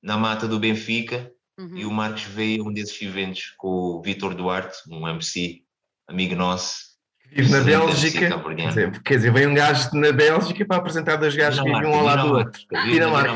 na 0.04 0.18
mata 0.18 0.46
do 0.46 0.60
Benfica 0.60 1.32
uhum. 1.58 1.78
e 1.78 1.86
o 1.86 1.92
Marcos 1.92 2.24
veio 2.24 2.64
a 2.64 2.68
um 2.68 2.74
desses 2.74 3.02
eventos 3.02 3.54
com 3.58 3.68
o 3.68 4.02
Vitor 4.02 4.36
Duarte, 4.36 4.78
um 4.90 5.08
MC, 5.08 5.64
amigo 6.10 6.36
nosso, 6.36 6.96
Vive 7.32 7.52
na 7.52 7.62
Bélgica, 7.62 8.40
quer 8.56 8.68
dizer, 8.68 9.02
quer 9.02 9.16
dizer, 9.16 9.34
vem 9.34 9.48
um 9.48 9.54
gajo 9.54 9.90
na 9.94 10.12
Bélgica 10.12 10.66
para 10.66 10.78
apresentar 10.78 11.16
dois 11.16 11.36
gajos 11.36 11.60
que 11.60 11.70
vivem 11.70 11.88
um 11.88 11.96
ao 11.96 12.04
lado 12.04 12.28
do 12.28 12.36
outro. 12.36 12.62
Dinamarca. 12.86 13.34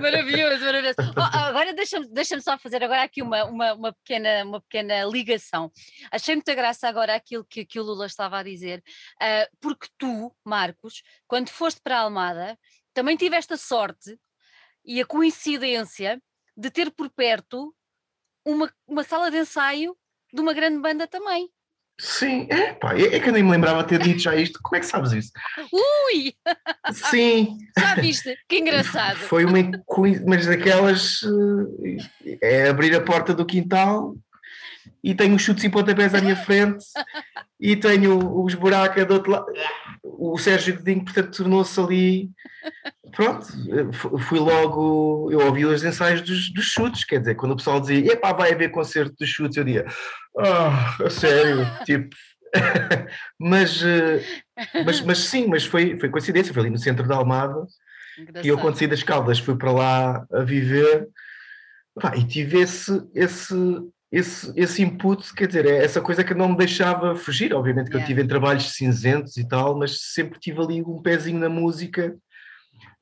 Maravilhoso, 0.00 0.64
maravilhoso. 0.64 0.96
Oh, 0.98 1.20
deixa-me 1.84 2.08
deixa 2.08 2.40
só 2.40 2.58
fazer 2.58 2.82
agora 2.82 3.02
aqui 3.02 3.22
uma, 3.22 3.44
uma, 3.44 3.74
uma, 3.74 3.92
pequena, 3.92 4.44
uma 4.44 4.60
pequena 4.60 5.04
ligação. 5.04 5.70
Achei 6.10 6.34
muita 6.34 6.54
graça 6.54 6.88
agora 6.88 7.14
aquilo 7.14 7.44
que, 7.44 7.64
que 7.64 7.78
o 7.78 7.82
Lula 7.82 8.06
estava 8.06 8.38
a 8.38 8.42
dizer, 8.42 8.82
uh, 9.22 9.56
porque 9.60 9.88
tu, 9.98 10.34
Marcos, 10.44 11.02
quando 11.26 11.50
foste 11.50 11.80
para 11.82 11.98
a 11.98 12.00
Almada, 12.00 12.58
também 12.92 13.16
tiveste 13.16 13.52
a 13.52 13.56
sorte 13.56 14.18
e 14.84 15.00
a 15.00 15.06
coincidência 15.06 16.22
de 16.56 16.70
ter 16.70 16.90
por 16.90 17.10
perto 17.10 17.74
uma, 18.44 18.72
uma 18.86 19.04
sala 19.04 19.30
de 19.30 19.38
ensaio 19.38 19.96
de 20.32 20.40
uma 20.40 20.52
grande 20.52 20.80
banda 20.80 21.06
também. 21.06 21.50
Sim, 21.98 22.48
é, 22.50 22.72
pá, 22.72 22.94
é, 22.96 23.16
é 23.16 23.20
que 23.20 23.28
eu 23.28 23.32
nem 23.32 23.42
me 23.42 23.50
lembrava 23.50 23.84
ter 23.84 24.02
dito 24.02 24.20
já 24.20 24.34
isto. 24.34 24.58
Como 24.62 24.76
é 24.76 24.80
que 24.80 24.86
sabes 24.86 25.12
isso? 25.12 25.30
Ui! 25.72 26.34
Sim! 26.92 27.56
Já 27.78 27.94
viste? 27.94 28.36
Que 28.48 28.58
engraçado! 28.58 29.16
Foi 29.16 29.44
uma 29.44 29.58
mas 30.26 30.46
daquelas 30.46 31.20
eh, 32.24 32.36
é 32.40 32.68
abrir 32.68 32.94
a 32.96 33.00
porta 33.00 33.32
do 33.32 33.46
quintal 33.46 34.16
e 35.02 35.14
tenho 35.14 35.34
os 35.34 35.42
chutes 35.42 35.64
e 35.64 35.68
pontapés 35.68 36.14
à 36.14 36.20
minha 36.20 36.36
frente 36.36 36.84
e 37.60 37.76
tenho 37.76 38.42
os 38.42 38.54
buracos 38.54 39.04
do 39.06 39.14
outro 39.14 39.30
lado. 39.30 39.46
O 40.02 40.38
Sérgio 40.38 40.76
Godinho, 40.76 41.04
portanto, 41.04 41.36
tornou-se 41.36 41.80
ali. 41.80 42.30
Pronto, 43.12 43.46
fui 44.20 44.38
logo. 44.38 45.30
Eu 45.30 45.40
ouvi 45.46 45.64
os 45.64 45.84
ensaios 45.84 46.22
dos, 46.22 46.52
dos 46.52 46.64
chutes, 46.64 47.04
quer 47.04 47.20
dizer, 47.20 47.34
quando 47.34 47.52
o 47.52 47.56
pessoal 47.56 47.80
dizia, 47.80 48.12
epá, 48.12 48.32
vai 48.32 48.52
haver 48.52 48.70
concerto 48.70 49.14
dos 49.18 49.28
chutes, 49.28 49.56
eu 49.56 49.64
dizia, 49.64 49.86
ah, 50.38 50.96
oh, 51.00 51.04
a 51.04 51.10
sério, 51.10 51.66
tipo. 51.84 52.14
mas, 53.38 53.82
eh, 53.82 54.22
mas, 54.84 55.00
mas 55.00 55.18
sim, 55.18 55.48
mas 55.48 55.64
foi, 55.66 55.98
foi 55.98 56.08
coincidência, 56.08 56.54
foi 56.54 56.62
ali 56.62 56.70
no 56.70 56.78
centro 56.78 57.06
da 57.06 57.16
Almada. 57.16 57.66
Engraçado. 58.16 58.46
E 58.46 58.48
eu, 58.48 58.58
quando 58.58 58.76
saí 58.76 58.86
das 58.86 59.02
Caldas, 59.02 59.40
fui 59.40 59.56
para 59.56 59.72
lá 59.72 60.26
a 60.32 60.40
viver 60.42 61.08
pá, 62.00 62.16
e 62.16 62.24
tive 62.24 62.60
esse, 62.60 63.02
esse, 63.14 63.54
esse, 64.14 64.52
esse 64.54 64.80
input, 64.80 65.34
quer 65.34 65.48
dizer, 65.48 65.66
é 65.66 65.84
essa 65.84 66.00
coisa 66.00 66.22
que 66.22 66.34
não 66.34 66.50
me 66.50 66.56
deixava 66.56 67.16
fugir. 67.16 67.52
Obviamente 67.52 67.90
que 67.90 67.96
yeah. 67.96 68.04
eu 68.04 68.06
tive 68.06 68.22
em 68.22 68.28
trabalhos 68.28 68.72
cinzentos 68.72 69.36
e 69.36 69.46
tal, 69.46 69.76
mas 69.76 70.12
sempre 70.12 70.38
tive 70.38 70.60
ali 70.60 70.82
um 70.82 71.02
pezinho 71.02 71.40
na 71.40 71.48
música 71.48 72.14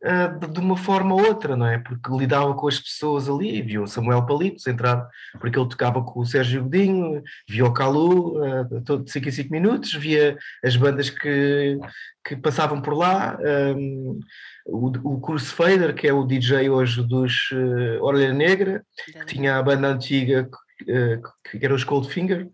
uh, 0.02 0.48
de, 0.48 0.58
uma 0.58 0.74
forma 0.74 1.14
ou 1.14 1.22
outra, 1.22 1.54
não 1.54 1.66
é? 1.66 1.76
Porque 1.76 2.10
lidava 2.16 2.54
com 2.54 2.66
as 2.66 2.80
pessoas 2.80 3.28
ali, 3.28 3.60
viu 3.60 3.82
o 3.82 3.86
Samuel 3.86 4.24
Palitos 4.24 4.66
entrar, 4.66 5.06
porque 5.38 5.58
ele 5.58 5.68
tocava 5.68 6.02
com 6.02 6.20
o 6.20 6.24
Sérgio 6.24 6.62
Godinho, 6.62 7.22
via 7.46 7.66
o 7.66 7.74
Calu 7.74 8.42
uh, 8.42 8.80
todo 8.82 9.06
5 9.06 9.28
em 9.28 9.32
5 9.32 9.52
minutos, 9.52 9.92
via 9.92 10.38
as 10.64 10.76
bandas 10.76 11.10
que, 11.10 11.78
que 12.24 12.36
passavam 12.36 12.80
por 12.80 12.94
lá. 12.94 13.38
Um, 13.76 14.18
o, 14.64 14.86
o 14.86 15.20
Curso 15.20 15.54
Fader, 15.54 15.94
que 15.94 16.08
é 16.08 16.12
o 16.12 16.24
DJ 16.24 16.70
hoje 16.70 17.02
dos 17.06 17.50
uh, 17.52 18.02
Orelha 18.02 18.32
Negra, 18.32 18.82
que 19.04 19.26
tinha 19.26 19.58
a 19.58 19.62
banda 19.62 19.88
antiga 19.88 20.48
que 20.84 21.64
era 21.64 21.74
os 21.74 21.84
Coldfinger. 21.84 22.48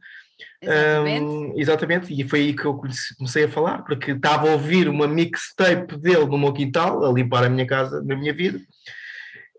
Exatamente. 0.61 1.25
Um, 1.25 1.53
exatamente, 1.57 2.21
e 2.21 2.29
foi 2.29 2.41
aí 2.41 2.55
que 2.55 2.65
eu 2.65 2.81
comecei 3.17 3.45
a 3.45 3.49
falar, 3.49 3.83
porque 3.83 4.13
estava 4.13 4.49
a 4.49 4.53
ouvir 4.53 4.89
uma 4.89 5.07
mixtape 5.07 5.97
dele 5.97 6.27
no 6.27 6.39
meu 6.39 6.53
quintal, 6.53 7.05
a 7.05 7.13
limpar 7.13 7.45
a 7.45 7.49
minha 7.49 7.67
casa, 7.67 8.03
na 8.03 8.17
minha 8.17 8.33
vida, 8.33 8.61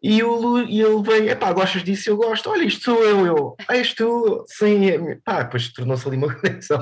e, 0.01 0.23
o, 0.23 0.59
e 0.61 0.81
ele 0.81 1.01
veio, 1.03 1.29
epá, 1.29 1.51
gostas 1.51 1.83
disso? 1.83 2.09
Eu 2.09 2.17
gosto, 2.17 2.49
olha, 2.49 2.63
isto 2.63 2.83
sou 2.83 3.03
eu, 3.03 3.25
eu, 3.25 3.55
ah, 3.67 3.75
és 3.75 3.93
tu, 3.93 4.45
sim, 4.47 4.89
é, 4.89 5.15
pá, 5.23 5.43
depois 5.43 5.71
tornou-se 5.73 6.07
ali 6.07 6.15
uma 6.15 6.33
conexão. 6.39 6.79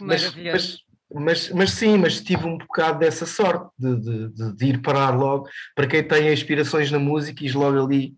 Mas, 0.00 0.34
mas, 0.36 0.78
mas, 1.12 1.50
mas, 1.50 1.70
sim, 1.72 1.98
mas 1.98 2.20
tive 2.20 2.46
um 2.46 2.56
bocado 2.56 3.00
dessa 3.00 3.26
sorte 3.26 3.68
de, 3.76 4.00
de, 4.00 4.28
de, 4.32 4.56
de 4.56 4.66
ir 4.66 4.82
parar 4.82 5.10
logo, 5.10 5.48
para 5.74 5.88
quem 5.88 6.02
tem 6.02 6.32
inspirações 6.32 6.92
na 6.92 6.98
música, 6.98 7.44
e 7.44 7.50
logo 7.50 7.84
ali 7.84 8.14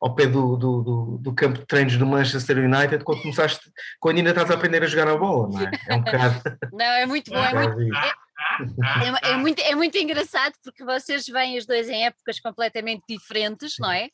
ao 0.00 0.14
pé 0.14 0.26
do, 0.26 0.56
do, 0.56 0.82
do, 0.82 1.18
do, 1.18 1.34
campo 1.34 1.58
de 1.58 1.66
treinos 1.66 1.96
do 1.96 2.06
Manchester 2.06 2.58
United 2.58 3.04
quando 3.04 3.22
começaste, 3.22 3.70
quando 4.00 4.16
ainda 4.16 4.30
estás 4.30 4.50
a 4.50 4.54
aprender 4.54 4.82
a 4.82 4.86
jogar 4.86 5.08
a 5.08 5.16
bola, 5.16 5.48
não 5.48 5.60
é? 5.60 5.70
É 5.88 5.94
um 5.94 6.00
bocado. 6.00 6.42
Não, 6.72 6.84
é 6.84 7.06
muito 7.06 7.30
bom, 7.30 7.44
é 7.44 7.68
muito, 7.68 7.94
é, 7.94 9.28
é, 9.28 9.32
é, 9.32 9.36
muito, 9.36 9.60
é 9.60 9.74
muito 9.74 9.98
engraçado 9.98 10.54
porque 10.62 10.84
vocês 10.84 11.26
vêm 11.26 11.58
os 11.58 11.66
dois 11.66 11.88
em 11.88 12.06
épocas 12.06 12.40
completamente 12.40 13.02
diferentes, 13.08 13.76
não 13.78 13.90
é? 13.90 14.06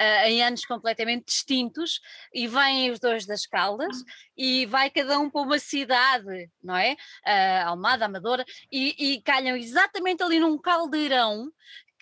Uh, 0.00 0.28
em 0.28 0.42
anos 0.42 0.64
completamente 0.64 1.26
distintos, 1.26 2.00
e 2.32 2.46
vêm 2.46 2.90
os 2.90 2.98
dois 2.98 3.26
das 3.26 3.46
Caldas, 3.46 3.96
e 4.36 4.66
vai 4.66 4.90
cada 4.90 5.18
um 5.18 5.28
para 5.28 5.42
uma 5.42 5.58
cidade, 5.58 6.50
não 6.62 6.76
é? 6.76 6.92
Uh, 7.26 7.68
Almada, 7.68 8.06
Amadora, 8.06 8.44
e, 8.70 9.14
e 9.14 9.22
calham 9.22 9.56
exatamente 9.56 10.22
ali 10.22 10.38
num 10.40 10.58
caldeirão 10.58 11.50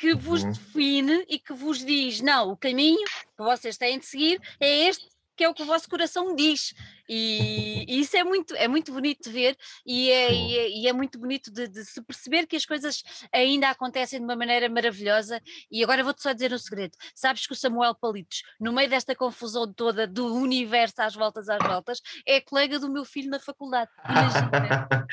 que 0.02 0.14
vos 0.16 0.42
uhum. 0.42 0.50
define 0.50 1.24
e 1.28 1.38
que 1.38 1.52
vos 1.52 1.78
diz: 1.78 2.20
não, 2.20 2.50
o 2.50 2.56
caminho 2.56 3.06
que 3.36 3.44
vocês 3.44 3.78
têm 3.78 4.00
de 4.00 4.06
seguir 4.06 4.40
é 4.58 4.88
este 4.88 5.08
que 5.36 5.44
é 5.44 5.48
o 5.48 5.54
que 5.54 5.62
o 5.62 5.66
vosso 5.66 5.88
coração 5.88 6.34
diz. 6.34 6.72
E, 7.08 7.84
e 7.88 8.00
isso 8.00 8.16
é 8.16 8.24
muito, 8.24 8.54
é 8.54 8.68
muito 8.68 8.92
bonito 8.92 9.24
de 9.24 9.30
ver 9.30 9.56
e 9.84 10.10
é, 10.10 10.32
e 10.32 10.56
é, 10.56 10.70
e 10.70 10.88
é 10.88 10.92
muito 10.92 11.18
bonito 11.18 11.50
de, 11.50 11.68
de, 11.68 11.84
se 11.84 12.00
perceber 12.02 12.46
que 12.46 12.56
as 12.56 12.64
coisas 12.64 13.02
ainda 13.32 13.68
acontecem 13.68 14.18
de 14.18 14.24
uma 14.24 14.36
maneira 14.36 14.68
maravilhosa. 14.68 15.40
E 15.70 15.82
agora 15.82 16.04
vou-te 16.04 16.22
só 16.22 16.32
dizer 16.32 16.52
um 16.52 16.58
segredo: 16.58 16.96
sabes 17.14 17.46
que 17.46 17.52
o 17.52 17.56
Samuel 17.56 17.94
Palitos, 17.94 18.42
no 18.58 18.72
meio 18.72 18.88
desta 18.88 19.14
confusão 19.14 19.72
toda 19.72 20.06
do 20.06 20.34
universo 20.34 21.02
às 21.02 21.14
voltas 21.14 21.48
às 21.48 21.62
voltas, 21.62 22.00
é 22.26 22.40
colega 22.40 22.78
do 22.78 22.90
meu 22.90 23.04
filho 23.04 23.30
na 23.30 23.40
faculdade. 23.40 23.90
Imagina. 24.08 25.06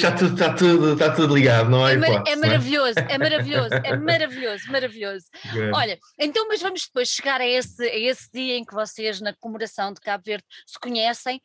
Está 0.00 0.12
tudo, 0.12 0.34
está, 0.34 0.54
tudo, 0.54 0.92
está 0.92 1.12
tudo 1.12 1.34
ligado, 1.34 1.70
não 1.70 1.86
é? 1.86 1.94
É, 1.94 1.96
mar, 1.96 2.24
é 2.26 2.36
maravilhoso, 2.36 2.98
é 2.98 3.18
maravilhoso, 3.18 3.74
é 3.74 3.96
maravilhoso, 3.98 4.70
maravilhoso. 4.70 5.26
Olha, 5.74 5.98
então, 6.18 6.46
mas 6.48 6.62
vamos 6.62 6.86
depois 6.86 7.08
chegar 7.08 7.40
a 7.40 7.46
esse, 7.46 7.82
a 7.82 7.98
esse 7.98 8.30
dia 8.32 8.56
em 8.56 8.64
que 8.64 8.74
vocês, 8.74 9.20
na 9.20 9.34
comemoração 9.60 9.92
de 9.92 10.00
Cabo 10.00 10.22
Verde, 10.24 10.44
se 10.66 10.78
conhecem. 10.78 11.40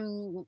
Um, 0.00 0.44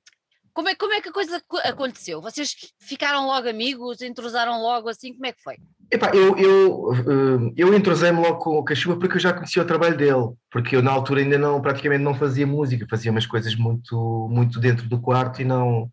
como 0.53 0.69
é, 0.69 0.75
como 0.75 0.93
é 0.93 1.01
que 1.01 1.09
a 1.09 1.13
coisa 1.13 1.39
aconteceu? 1.65 2.19
Vocês 2.19 2.55
ficaram 2.79 3.27
logo 3.27 3.47
amigos, 3.47 4.01
entrosaram 4.01 4.59
logo 4.59 4.89
assim? 4.89 5.13
Como 5.13 5.27
é 5.27 5.31
que 5.31 5.41
foi? 5.43 5.55
Epá, 5.91 6.09
eu, 6.15 6.35
eu, 6.35 6.91
hum, 7.07 7.53
eu 7.55 7.73
entrosei-me 7.75 8.19
logo 8.19 8.39
com 8.39 8.57
o 8.57 8.63
Cachuba 8.63 8.97
porque 8.97 9.17
eu 9.17 9.21
já 9.21 9.31
conhecia 9.31 9.61
o 9.61 9.65
trabalho 9.65 9.95
dele, 9.95 10.33
porque 10.51 10.75
eu 10.75 10.81
na 10.81 10.91
altura 10.91 11.21
ainda 11.21 11.37
não, 11.37 11.61
praticamente 11.61 12.03
não 12.03 12.15
fazia 12.15 12.47
música, 12.47 12.87
fazia 12.89 13.11
umas 13.11 13.27
coisas 13.27 13.55
muito, 13.55 14.27
muito 14.31 14.59
dentro 14.59 14.89
do 14.89 14.99
quarto 14.99 15.41
e 15.41 15.45
não, 15.45 15.91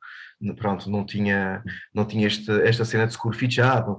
pronto, 0.56 0.90
não 0.90 1.04
tinha, 1.04 1.62
não 1.92 2.06
tinha 2.06 2.26
este, 2.26 2.50
esta 2.62 2.86
cena 2.86 3.06
de 3.06 3.12
seguro 3.12 3.36
fichado, 3.36 3.98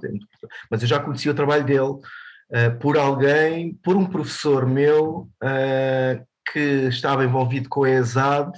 mas 0.70 0.82
eu 0.82 0.88
já 0.88 1.00
conhecia 1.00 1.32
o 1.32 1.36
trabalho 1.36 1.64
dele 1.64 1.80
uh, 1.80 2.80
por 2.82 2.98
alguém, 2.98 3.76
por 3.84 3.96
um 3.96 4.06
professor 4.06 4.66
meu 4.66 5.30
uh, 5.44 6.26
que 6.52 6.88
estava 6.88 7.24
envolvido 7.24 7.70
com 7.70 7.84
a 7.84 7.90
ESAD, 7.90 8.52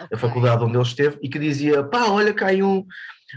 okay. 0.00 0.08
a 0.12 0.18
faculdade 0.18 0.64
onde 0.64 0.76
ele 0.76 0.82
esteve, 0.82 1.18
e 1.22 1.28
que 1.28 1.38
dizia: 1.38 1.84
pá, 1.84 2.06
olha 2.06 2.34
cá 2.34 2.48
aí 2.48 2.62
um, 2.62 2.84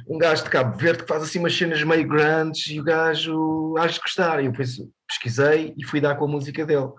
um 0.07 0.17
gajo 0.17 0.43
de 0.43 0.49
Cabo 0.49 0.77
Verde 0.77 1.03
que 1.03 1.09
faz 1.09 1.23
assim 1.23 1.39
umas 1.39 1.55
cenas 1.55 1.83
meio 1.83 2.07
grandes 2.07 2.67
e 2.67 2.79
o 2.79 2.83
gajo 2.83 3.75
has 3.77 3.93
de 3.93 3.99
gostar. 3.99 4.41
E 4.41 4.45
eu 4.45 4.51
depois 4.51 4.77
pesquisei 5.07 5.73
e 5.77 5.85
fui 5.85 5.99
dar 5.99 6.15
com 6.15 6.25
a 6.25 6.27
música 6.27 6.65
dele. 6.65 6.89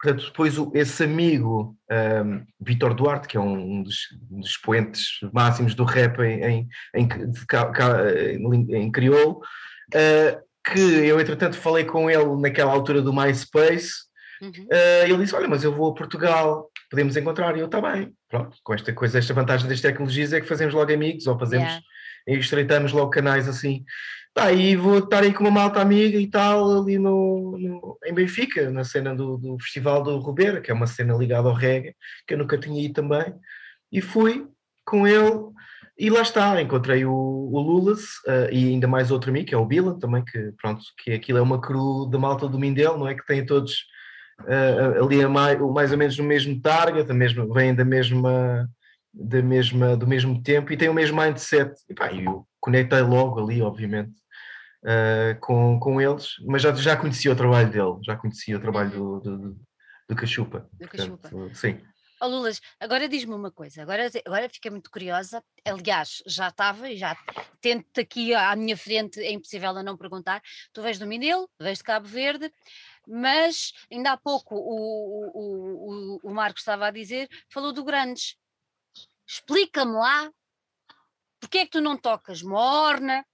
portanto, 0.00 0.26
depois 0.26 0.54
esse 0.74 1.04
amigo, 1.04 1.76
um, 2.24 2.44
Vitor 2.60 2.94
Duarte, 2.94 3.28
que 3.28 3.36
é 3.36 3.40
um 3.40 3.82
dos, 3.82 3.96
um 4.30 4.40
dos 4.40 4.50
expoentes 4.50 5.02
máximos 5.32 5.74
do 5.74 5.84
rap 5.84 6.18
em, 6.20 6.42
em, 6.42 6.68
em, 6.94 7.08
em, 8.54 8.74
em 8.74 8.92
crioulo, 8.92 9.40
uh, 9.94 10.44
que 10.72 10.80
eu 10.80 11.20
entretanto 11.20 11.56
falei 11.56 11.84
com 11.84 12.10
ele 12.10 12.40
naquela 12.40 12.72
altura 12.72 13.02
do 13.02 13.12
MySpace, 13.12 14.04
uhum. 14.44 14.66
uh, 14.66 15.04
ele 15.04 15.18
disse, 15.18 15.34
olha, 15.34 15.48
mas 15.48 15.64
eu 15.64 15.72
vou 15.72 15.90
a 15.90 15.94
Portugal, 15.94 16.70
podemos 16.90 17.16
encontrar, 17.16 17.56
e 17.56 17.60
eu, 17.60 17.66
está 17.66 17.80
bem, 17.80 18.12
pronto, 18.28 18.56
com 18.62 18.74
esta 18.74 18.92
coisa, 18.92 19.18
esta 19.18 19.34
vantagem 19.34 19.68
das 19.68 19.80
tecnologias 19.80 20.32
é 20.32 20.40
que 20.40 20.46
fazemos 20.48 20.74
logo 20.74 20.92
amigos, 20.92 21.26
ou 21.26 21.38
fazemos, 21.38 21.68
yeah. 21.68 22.40
estreitamos 22.40 22.92
logo 22.92 23.10
canais 23.10 23.48
assim, 23.48 23.84
Tá, 24.34 24.50
e 24.50 24.74
vou 24.74 24.98
estar 24.98 25.22
aí 25.22 25.32
com 25.32 25.44
uma 25.44 25.50
malta 25.52 25.80
amiga 25.80 26.18
e 26.18 26.26
tal, 26.28 26.80
ali 26.82 26.98
no, 26.98 27.56
no 27.56 27.98
em 28.04 28.12
Benfica, 28.12 28.68
na 28.68 28.82
cena 28.82 29.14
do, 29.14 29.38
do 29.38 29.56
Festival 29.60 30.02
do 30.02 30.18
Rubeira, 30.18 30.60
que 30.60 30.72
é 30.72 30.74
uma 30.74 30.88
cena 30.88 31.14
ligada 31.14 31.48
ao 31.48 31.54
reggae, 31.54 31.94
que 32.26 32.34
eu 32.34 32.38
nunca 32.38 32.58
tinha 32.58 32.84
ido 32.84 32.94
também, 32.94 33.32
e 33.92 34.00
fui 34.00 34.44
com 34.84 35.06
ele, 35.06 35.38
e 35.96 36.10
lá 36.10 36.20
está, 36.20 36.60
encontrei 36.60 37.04
o, 37.04 37.12
o 37.12 37.60
Lulas 37.60 38.02
uh, 38.26 38.50
e 38.50 38.70
ainda 38.70 38.88
mais 38.88 39.12
outro 39.12 39.30
amigo, 39.30 39.46
que 39.46 39.54
é 39.54 39.58
o 39.58 39.64
Bilan 39.64 40.00
também, 40.00 40.24
que 40.24 40.50
pronto, 40.60 40.82
que 40.98 41.12
aquilo 41.12 41.38
é 41.38 41.42
uma 41.42 41.60
cru 41.60 42.06
da 42.10 42.18
malta 42.18 42.48
do 42.48 42.58
Mindelo, 42.58 42.98
não 42.98 43.06
é? 43.06 43.14
Que 43.14 43.24
tem 43.24 43.46
todos 43.46 43.86
uh, 44.40 45.04
ali 45.04 45.22
a 45.22 45.28
mais, 45.28 45.58
mais 45.60 45.92
ou 45.92 45.98
menos 45.98 46.18
no 46.18 46.24
mesmo 46.24 46.60
target, 46.60 47.06
da 47.06 47.14
mesma, 47.14 47.46
vêm 47.52 47.74
da 47.74 47.84
mesma, 47.84 48.68
da 49.12 49.42
mesma, 49.42 49.96
do 49.96 50.06
mesmo 50.06 50.42
tempo 50.42 50.72
e 50.72 50.76
têm 50.76 50.88
o 50.88 50.94
mesmo 50.94 51.20
mindset. 51.20 51.74
E 51.88 51.94
pá, 51.94 52.12
eu 52.12 52.46
conectei 52.60 53.00
logo 53.00 53.40
ali, 53.40 53.62
obviamente 53.62 54.14
uh, 54.84 55.38
com, 55.40 55.78
com 55.80 56.00
eles, 56.00 56.36
mas 56.46 56.62
já, 56.62 56.72
já 56.74 56.96
conhecia 56.96 57.32
o 57.32 57.36
trabalho 57.36 57.70
dele, 57.70 57.98
já 58.02 58.16
conhecia 58.16 58.56
o 58.56 58.60
trabalho 58.60 58.90
do, 58.90 59.20
do, 59.20 59.60
do 60.08 60.16
Cachupa. 60.16 60.68
Do 60.74 60.88
Cachupa. 60.88 61.30
Sim. 61.54 61.80
Oh, 62.20 62.28
Lulas, 62.28 62.60
agora 62.80 63.08
diz-me 63.08 63.34
uma 63.34 63.50
coisa, 63.50 63.82
agora, 63.82 64.08
agora 64.24 64.48
fiquei 64.48 64.70
muito 64.70 64.88
curiosa, 64.90 65.42
aliás, 65.64 66.22
já 66.26 66.48
estava 66.48 66.88
e 66.88 66.96
já 66.96 67.14
tento 67.60 68.00
aqui 68.00 68.32
à 68.32 68.54
minha 68.54 68.76
frente, 68.76 69.20
é 69.20 69.32
impossível 69.32 69.74
não 69.82 69.96
perguntar, 69.96 70.40
tu 70.72 70.80
vês 70.80 70.98
do 70.98 71.06
Minelo, 71.06 71.50
vês 71.60 71.78
de 71.78 71.84
Cabo 71.84 72.06
Verde, 72.06 72.50
mas 73.06 73.72
ainda 73.90 74.12
há 74.12 74.16
pouco 74.16 74.54
o, 74.54 75.30
o, 75.34 76.16
o, 76.16 76.20
o 76.22 76.34
Marcos 76.34 76.62
estava 76.62 76.86
a 76.86 76.90
dizer, 76.90 77.28
falou 77.50 77.72
do 77.72 77.84
Grandes, 77.84 78.36
explica-me 79.26 79.92
lá, 79.92 80.30
porque 81.40 81.58
é 81.58 81.64
que 81.64 81.72
tu 81.72 81.80
não 81.80 81.96
tocas 81.96 82.42
morna, 82.42 83.24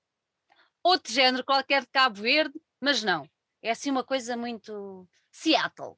outro 0.83 1.13
género 1.13 1.45
qualquer 1.45 1.83
de 1.83 1.89
Cabo 1.89 2.21
Verde, 2.21 2.59
mas 2.81 3.03
não. 3.03 3.29
É 3.63 3.71
assim 3.71 3.91
uma 3.91 4.05
coisa 4.05 4.37
muito 4.37 5.07
Seattle. 5.31 5.95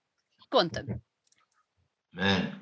Conta-me. 0.50 1.00
Man, 2.12 2.60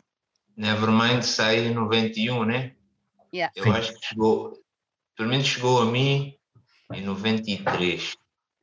Nevermind 0.57 1.23
sai 1.23 1.67
em 1.67 1.75
91, 1.75 2.45
né? 2.45 2.77
Yeah. 3.33 3.53
Eu 3.57 3.65
Sim. 3.65 3.71
acho 3.71 3.95
que 3.95 4.07
chegou, 4.07 4.63
pelo 5.17 5.29
menos 5.29 5.47
chegou 5.47 5.81
a 5.83 5.87
mim 5.87 6.39
em 6.93 7.03
93, 7.03 8.17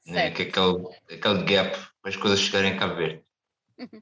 né? 0.05 0.31
Que 0.31 0.43
é 0.43 0.45
aquele, 0.47 0.95
aquele 1.11 1.43
gap 1.43 1.77
para 2.07 2.09
as 2.09 2.15
coisas 2.15 2.39
chegarem 2.39 2.71
a 2.71 2.77
Cabo 2.77 2.95
Verde. 2.95 3.21
Uhum. 3.77 4.01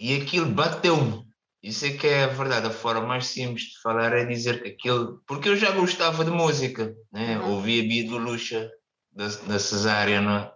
E 0.00 0.14
aquilo 0.14 0.46
bateu-me. 0.46 1.26
Isso 1.60 1.84
é 1.84 1.90
que 1.90 2.06
é 2.06 2.22
a 2.22 2.28
verdade, 2.28 2.68
a 2.68 2.70
forma 2.70 3.04
mais 3.04 3.26
simples 3.26 3.64
de 3.64 3.80
falar 3.82 4.12
é 4.12 4.24
dizer 4.24 4.62
que 4.62 4.68
aquilo. 4.68 5.20
Porque 5.26 5.48
eu 5.48 5.56
já 5.56 5.72
gostava 5.72 6.24
de 6.24 6.30
música, 6.30 6.94
né? 7.10 7.36
Uhum. 7.40 7.54
ouvia 7.54 7.82
Bido 7.82 8.16
Luxa, 8.16 8.70
da, 9.10 9.26
da 9.26 9.58
Cesária 9.58 10.20
no, 10.20 10.48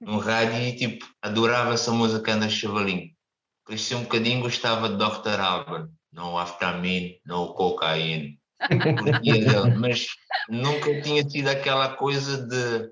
no 0.00 0.18
rádio 0.18 0.60
e 0.60 0.74
tipo, 0.74 1.06
adorava 1.22 1.74
essa 1.74 1.92
música 1.92 2.32
Anda 2.32 2.48
Chavalinho. 2.48 3.12
Cresci 3.64 3.94
um 3.94 4.02
bocadinho, 4.02 4.40
gostava 4.40 4.88
de 4.88 4.96
Dr. 4.96 5.38
Alban, 5.38 5.88
não 6.12 6.36
Aftamin, 6.36 7.14
não 7.24 7.52
Cocaína. 7.52 8.36
mas 9.78 10.08
nunca 10.48 11.00
tinha 11.00 11.22
tido 11.24 11.46
aquela 11.46 11.90
coisa 11.94 12.44
de 12.44 12.90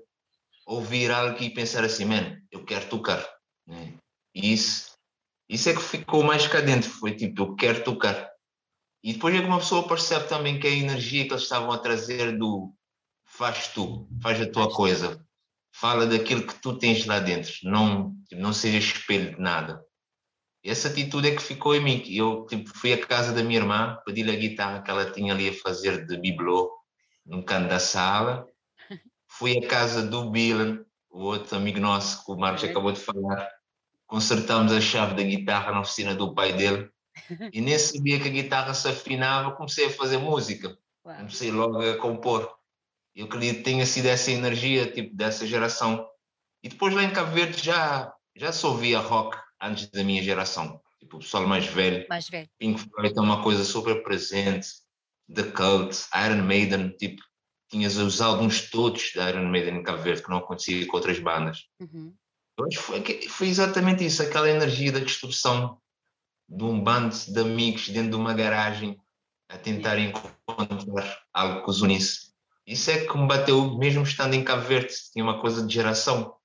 ouvir 0.69 1.11
algo 1.11 1.41
e 1.41 1.49
pensar 1.49 1.83
assim, 1.83 2.05
man, 2.05 2.37
eu 2.51 2.63
quero 2.63 2.87
tocar. 2.87 3.27
Né? 3.65 3.95
E 4.35 4.53
isso, 4.53 4.91
isso 5.49 5.67
é 5.67 5.73
que 5.73 5.81
ficou 5.81 6.23
mais 6.23 6.47
cá 6.47 6.61
dentro, 6.61 6.89
foi 6.89 7.15
tipo, 7.15 7.41
eu 7.41 7.55
quero 7.55 7.83
tocar. 7.83 8.29
E 9.03 9.13
depois 9.13 9.33
é 9.33 9.39
que 9.39 9.47
uma 9.47 9.57
pessoa 9.57 9.87
percebe 9.87 10.27
também 10.27 10.59
que 10.59 10.67
a 10.67 10.71
energia 10.71 11.25
que 11.25 11.33
eles 11.33 11.43
estavam 11.43 11.71
a 11.71 11.77
trazer 11.79 12.37
do 12.37 12.71
faz 13.25 13.69
tu, 13.69 14.07
faz 14.21 14.39
a 14.39 14.51
tua 14.51 14.71
coisa, 14.71 15.25
fala 15.71 16.05
daquilo 16.05 16.45
que 16.45 16.61
tu 16.61 16.77
tens 16.77 17.05
lá 17.05 17.19
dentro, 17.19 17.53
não, 17.63 18.13
tipo, 18.27 18.41
não 18.41 18.53
seja 18.53 18.77
espelho 18.77 19.35
de 19.35 19.41
nada. 19.41 19.83
Essa 20.63 20.89
atitude 20.89 21.29
é 21.29 21.35
que 21.35 21.41
ficou 21.41 21.73
em 21.73 21.81
mim. 21.81 22.03
Eu 22.09 22.45
tipo, 22.45 22.69
fui 22.77 22.91
à 22.91 23.05
casa 23.05 23.33
da 23.33 23.41
minha 23.41 23.59
irmã, 23.59 23.97
pedi-lhe 24.05 24.31
a 24.31 24.35
guitarra 24.35 24.81
que 24.81 24.91
ela 24.91 25.09
tinha 25.09 25.33
ali 25.33 25.49
a 25.49 25.53
fazer 25.53 26.05
de 26.05 26.17
bibelô, 26.17 26.69
num 27.25 27.41
canto 27.41 27.69
da 27.69 27.79
sala. 27.79 28.45
Fui 29.39 29.57
à 29.57 29.65
casa 29.65 30.05
do 30.05 30.29
Bilan, 30.29 30.83
o 31.09 31.21
outro 31.21 31.55
amigo 31.55 31.79
nosso 31.79 32.25
que 32.25 32.31
o 32.33 32.35
Marcos 32.35 32.65
acabou 32.65 32.91
de 32.91 32.99
falar. 32.99 33.49
Consertámos 34.05 34.73
a 34.73 34.81
chave 34.81 35.15
da 35.15 35.23
guitarra 35.23 35.71
na 35.71 35.79
oficina 35.79 36.13
do 36.13 36.35
pai 36.35 36.51
dele. 36.51 36.89
E 37.53 37.61
nesse 37.61 38.03
dia 38.03 38.19
que 38.19 38.27
a 38.27 38.31
guitarra 38.31 38.73
se 38.73 38.89
afinava, 38.89 39.55
comecei 39.55 39.85
a 39.85 39.91
fazer 39.91 40.17
música. 40.17 40.77
Comecei 41.01 41.51
logo 41.51 41.79
a 41.81 41.97
compor. 41.97 42.53
Eu 43.15 43.27
acredito 43.27 43.59
que 43.59 43.63
tenha 43.63 43.85
sido 43.85 44.07
essa 44.07 44.29
energia, 44.29 44.91
tipo, 44.91 45.15
dessa 45.15 45.47
geração. 45.47 46.05
E 46.61 46.67
depois 46.67 46.93
lá 46.93 47.03
em 47.03 47.13
Cabo 47.13 47.31
Verde 47.31 47.63
já, 47.63 48.13
já 48.35 48.51
se 48.51 48.65
ouvia 48.65 48.99
rock 48.99 49.37
antes 49.61 49.89
da 49.89 50.03
minha 50.03 50.21
geração. 50.21 50.81
Tipo, 50.99 51.15
o 51.15 51.19
pessoal 51.19 51.47
mais 51.47 51.65
velho. 51.65 52.05
Mais 52.09 52.27
velho. 52.27 52.49
Pink 52.57 52.81
Floyd 52.81 53.17
é 53.17 53.21
uma 53.21 53.41
coisa 53.41 53.63
super 53.63 54.03
presente. 54.03 54.67
The 55.33 55.43
Cult, 55.43 55.97
Iron 56.25 56.43
Maiden, 56.43 56.89
tipo, 56.97 57.21
tinhas 57.69 57.97
os 57.97 58.21
álbuns 58.21 58.69
todos 58.69 59.11
da 59.15 59.29
Iron 59.29 59.47
Maiden 59.47 59.77
em 59.77 59.83
Cabo 59.83 60.01
Verde, 60.01 60.23
que 60.23 60.29
não 60.29 60.37
acontecia 60.37 60.85
com 60.87 60.97
outras 60.97 61.19
bandas. 61.19 61.65
Uhum. 61.79 62.13
Que 62.69 62.77
foi, 62.77 63.21
foi 63.29 63.47
exatamente 63.47 64.05
isso, 64.05 64.21
aquela 64.21 64.49
energia 64.49 64.91
da 64.91 64.99
destruição 64.99 65.79
de 66.49 66.63
um 66.63 66.81
bando 66.81 67.15
de 67.15 67.39
amigos 67.39 67.87
dentro 67.89 68.09
de 68.09 68.15
uma 68.15 68.33
garagem 68.33 68.99
a 69.47 69.57
tentar 69.57 69.97
encontrar 69.97 71.21
algo 71.33 71.63
que 71.63 71.69
os 71.69 71.81
unisse. 71.81 72.29
Isso 72.65 72.91
é 72.91 73.05
que 73.05 73.17
me 73.17 73.27
bateu, 73.27 73.77
mesmo 73.77 74.03
estando 74.03 74.33
em 74.33 74.43
Cabo 74.43 74.63
Verde, 74.63 74.93
tinha 75.11 75.23
uma 75.23 75.39
coisa 75.39 75.65
de 75.65 75.73
geração. 75.73 76.35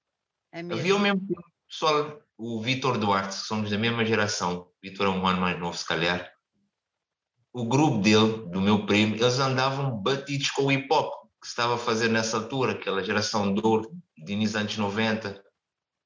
É 0.52 0.60
Havia 0.60 0.94
o 0.96 0.98
mesmo 0.98 1.20
pessoal, 1.68 2.20
o 2.38 2.60
Vitor 2.60 2.96
Duarte, 2.98 3.34
somos 3.34 3.70
da 3.70 3.78
mesma 3.78 4.04
geração, 4.04 4.60
o 4.60 4.74
Vitor 4.82 5.06
é 5.06 5.10
um 5.10 5.26
ano 5.26 5.40
mais 5.40 5.58
novo, 5.58 5.76
se 5.76 5.86
calhar. 5.86 6.33
O 7.54 7.64
grupo 7.64 7.98
dele, 7.98 8.48
do 8.48 8.60
meu 8.60 8.84
primo, 8.84 9.14
eles 9.14 9.38
andavam 9.38 9.96
batidos 9.96 10.50
com 10.50 10.64
o 10.64 10.72
hip 10.72 10.92
hop 10.92 11.24
que 11.40 11.46
estava 11.46 11.76
a 11.76 11.78
fazer 11.78 12.08
nessa 12.08 12.38
altura, 12.38 12.72
aquela 12.72 13.04
geração 13.04 13.54
de 13.54 13.64
ouro, 13.64 13.90
de 14.18 14.32
início 14.32 14.54
dos 14.54 14.62
anos 14.62 14.76
90. 14.76 15.44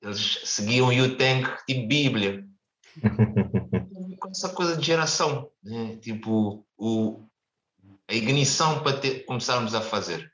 Eles 0.02 0.40
seguiam 0.44 0.88
o 0.88 1.16
Tang 1.16 1.48
tipo 1.66 1.88
Bíblia. 1.88 2.44
com 4.18 4.28
essa 4.30 4.48
coisa 4.50 4.76
de 4.76 4.84
geração, 4.84 5.50
né? 5.62 5.96
tipo, 5.96 6.66
o, 6.76 7.24
a 8.08 8.14
ignição 8.14 8.82
para 8.82 8.98
ter, 8.98 9.24
começarmos 9.24 9.74
a 9.74 9.80
fazer. 9.80 10.30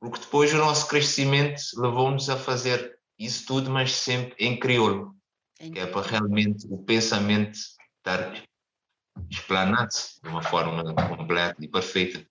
Porque 0.00 0.20
depois 0.20 0.52
o 0.52 0.58
nosso 0.58 0.88
crescimento 0.88 1.60
levou-nos 1.76 2.30
a 2.30 2.36
fazer 2.36 2.98
isso 3.18 3.46
tudo, 3.46 3.70
mas 3.70 3.92
sempre 3.92 4.34
em 4.38 4.58
crioulo, 4.58 5.14
que 5.56 5.78
é 5.78 5.86
para 5.86 6.06
realmente 6.06 6.66
o 6.70 6.78
pensamento 6.78 7.56
estar 7.98 8.42
explanado 9.52 9.94
de 10.22 10.28
uma 10.28 10.42
forma 10.42 10.94
completa 10.94 11.56
e 11.60 11.68
perfeita. 11.68 12.26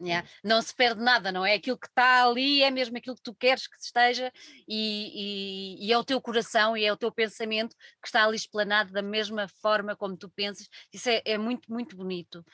Yeah. 0.00 0.28
Não 0.42 0.60
se 0.60 0.74
perde 0.74 1.00
nada, 1.00 1.30
não 1.30 1.46
é? 1.46 1.54
Aquilo 1.54 1.78
que 1.78 1.86
está 1.86 2.26
ali 2.26 2.64
é 2.64 2.70
mesmo 2.70 2.96
aquilo 2.96 3.14
que 3.14 3.22
tu 3.22 3.32
queres 3.32 3.68
que 3.68 3.76
esteja 3.80 4.32
e, 4.66 5.78
e, 5.78 5.86
e, 5.86 5.92
é 5.92 5.96
o 5.96 6.02
teu 6.02 6.20
coração 6.20 6.76
e 6.76 6.84
é 6.84 6.92
o 6.92 6.96
teu 6.96 7.12
pensamento 7.12 7.76
que 8.02 8.08
está 8.08 8.24
ali 8.24 8.34
explanado 8.36 8.92
da 8.92 9.02
mesma 9.02 9.46
forma 9.46 9.94
como 9.94 10.16
tu 10.16 10.28
pensas. 10.28 10.68
Isso 10.92 11.08
é, 11.08 11.22
é 11.24 11.38
muito, 11.38 11.72
muito 11.72 11.96
bonito 11.96 12.44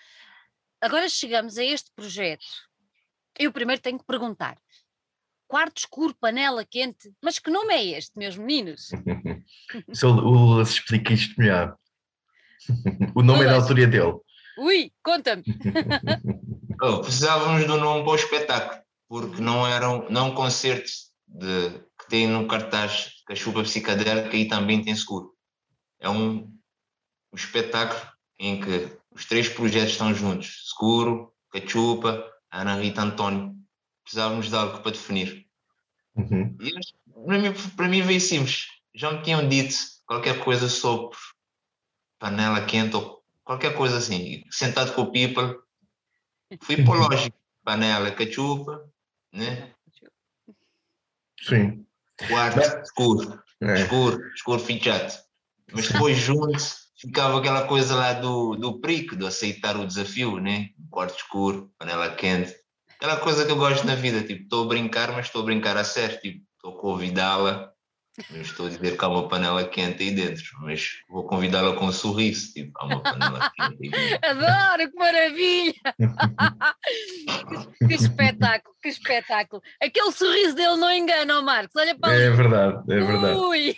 agora 0.80 1.08
chegamos 1.08 1.58
a 1.58 1.64
este 1.64 1.90
projeto. 1.94 2.46
Eu 3.38 3.52
primeiro 3.52 3.82
tenho 3.82 3.98
que 3.98 4.06
perguntar: 4.06 4.56
quarto 5.46 5.78
escuro, 5.78 6.14
panela 6.14 6.64
quente, 6.64 7.12
mas 7.22 7.38
que 7.38 7.50
nome 7.50 7.74
é 7.74 7.98
este, 7.98 8.18
meus 8.18 8.36
meninos? 8.36 8.88
O 10.02 10.08
Lula 10.08 10.62
explica 10.62 11.12
isto 11.12 11.38
melhor. 11.38 11.76
o 13.14 13.22
nome 13.22 13.40
Lula. 13.40 13.50
é 13.50 13.52
da 13.52 13.56
autoria 13.56 13.86
dele. 13.86 14.14
Ui, 14.58 14.92
conta-me. 15.02 15.42
oh, 16.82 16.98
precisávamos 16.98 17.64
de 17.64 17.70
um 17.70 17.78
nome 17.78 18.02
para 18.02 18.12
o 18.12 18.16
espetáculo, 18.16 18.82
porque 19.08 19.40
não 19.40 19.66
eram 19.66 20.06
não 20.10 20.34
concertos 20.34 21.10
de, 21.26 21.70
que 21.98 22.08
tem 22.08 22.26
no 22.26 22.46
cartaz 22.46 23.12
que 23.26 23.32
a 23.32 23.36
chuva 23.36 23.62
psicadélica 23.62 24.36
e 24.36 24.48
também 24.48 24.82
tem 24.82 24.94
seguro. 24.94 25.32
É 25.98 26.08
um, 26.08 26.52
um 27.32 27.36
espetáculo 27.36 28.00
em 28.38 28.60
que 28.60 28.88
os 29.14 29.24
três 29.24 29.48
projetos 29.48 29.92
estão 29.92 30.14
juntos: 30.14 30.70
Seguro, 30.70 31.32
Cachupa, 31.52 32.24
Ana 32.50 32.76
Rita 32.76 33.02
António. 33.02 33.54
Precisávamos 34.02 34.48
de 34.48 34.56
algo 34.56 34.80
para 34.80 34.92
definir. 34.92 35.46
Uhum. 36.16 36.56
E 36.60 36.72
para 37.24 37.38
mim, 37.38 37.52
para 37.76 37.88
mim 37.88 38.02
veio 38.02 38.20
simples. 38.20 38.66
Já 38.94 39.12
me 39.12 39.22
tinham 39.22 39.48
dito 39.48 39.74
qualquer 40.06 40.40
coisa 40.40 40.68
sobre 40.68 41.16
panela 42.20 42.64
quente 42.64 42.94
ou 42.94 43.24
qualquer 43.42 43.74
coisa 43.74 43.98
assim, 43.98 44.44
sentado 44.50 44.94
com 44.94 45.02
o 45.02 45.10
people, 45.10 45.58
fui 46.62 46.84
para 46.84 46.94
o 46.94 46.98
lógico, 46.98 47.36
panela, 47.64 48.12
cachupa, 48.12 48.88
né? 49.32 49.72
Sim. 51.42 51.84
Quarto, 52.28 52.60
escuro, 52.82 53.42
é. 53.62 53.80
escuro, 53.80 54.22
escuro 54.34 54.60
fichado. 54.60 55.12
Mas 55.72 55.88
depois 55.88 56.16
junto 56.18 56.58
ficava 56.96 57.38
aquela 57.38 57.66
coisa 57.66 57.94
lá 57.96 58.12
do, 58.12 58.54
do 58.56 58.78
prico, 58.78 59.16
do 59.16 59.26
aceitar 59.26 59.76
o 59.76 59.86
desafio, 59.86 60.38
né? 60.38 60.70
Quarto 60.90 61.16
escuro, 61.16 61.72
panela 61.78 62.14
quente. 62.14 62.54
Aquela 62.96 63.16
coisa 63.16 63.46
que 63.46 63.50
eu 63.50 63.56
gosto 63.56 63.86
na 63.86 63.94
vida, 63.94 64.22
tipo, 64.22 64.42
estou 64.42 64.64
a 64.64 64.68
brincar, 64.68 65.12
mas 65.12 65.26
estou 65.26 65.40
a 65.40 65.44
brincar 65.46 65.78
a 65.78 65.84
sério, 65.84 66.20
tipo, 66.20 66.44
estou 66.56 66.76
a 66.76 66.80
convidá-la 66.80 67.69
não 68.30 68.40
estou 68.40 68.66
a 68.66 68.68
dizer 68.68 68.96
que 68.96 69.04
há 69.04 69.08
uma 69.08 69.28
panela 69.28 69.66
quente 69.66 70.02
aí 70.02 70.10
dentro, 70.10 70.44
mas 70.60 71.02
vou 71.08 71.24
convidá-la 71.24 71.74
com 71.76 71.86
um 71.86 71.92
sorriso. 71.92 72.52
Tipo, 72.52 72.72
há 72.76 72.86
uma 72.86 73.02
panela 73.02 73.50
quente 73.54 73.78
aí 73.82 73.90
dentro. 73.90 74.28
Adoro, 74.28 74.90
que 74.90 74.98
maravilha! 74.98 75.74
que, 77.86 77.94
espetáculo, 77.94 78.76
que 78.82 78.88
espetáculo. 78.88 79.62
Aquele 79.80 80.12
sorriso 80.12 80.54
dele 80.54 80.76
não 80.76 80.90
engana, 80.90 81.38
oh 81.38 81.42
Marcos. 81.42 81.76
Olha 81.76 81.96
para 81.96 82.14
É 82.14 82.30
verdade, 82.30 82.92
é 82.92 83.00
verdade. 83.00 83.38
Ui! 83.38 83.76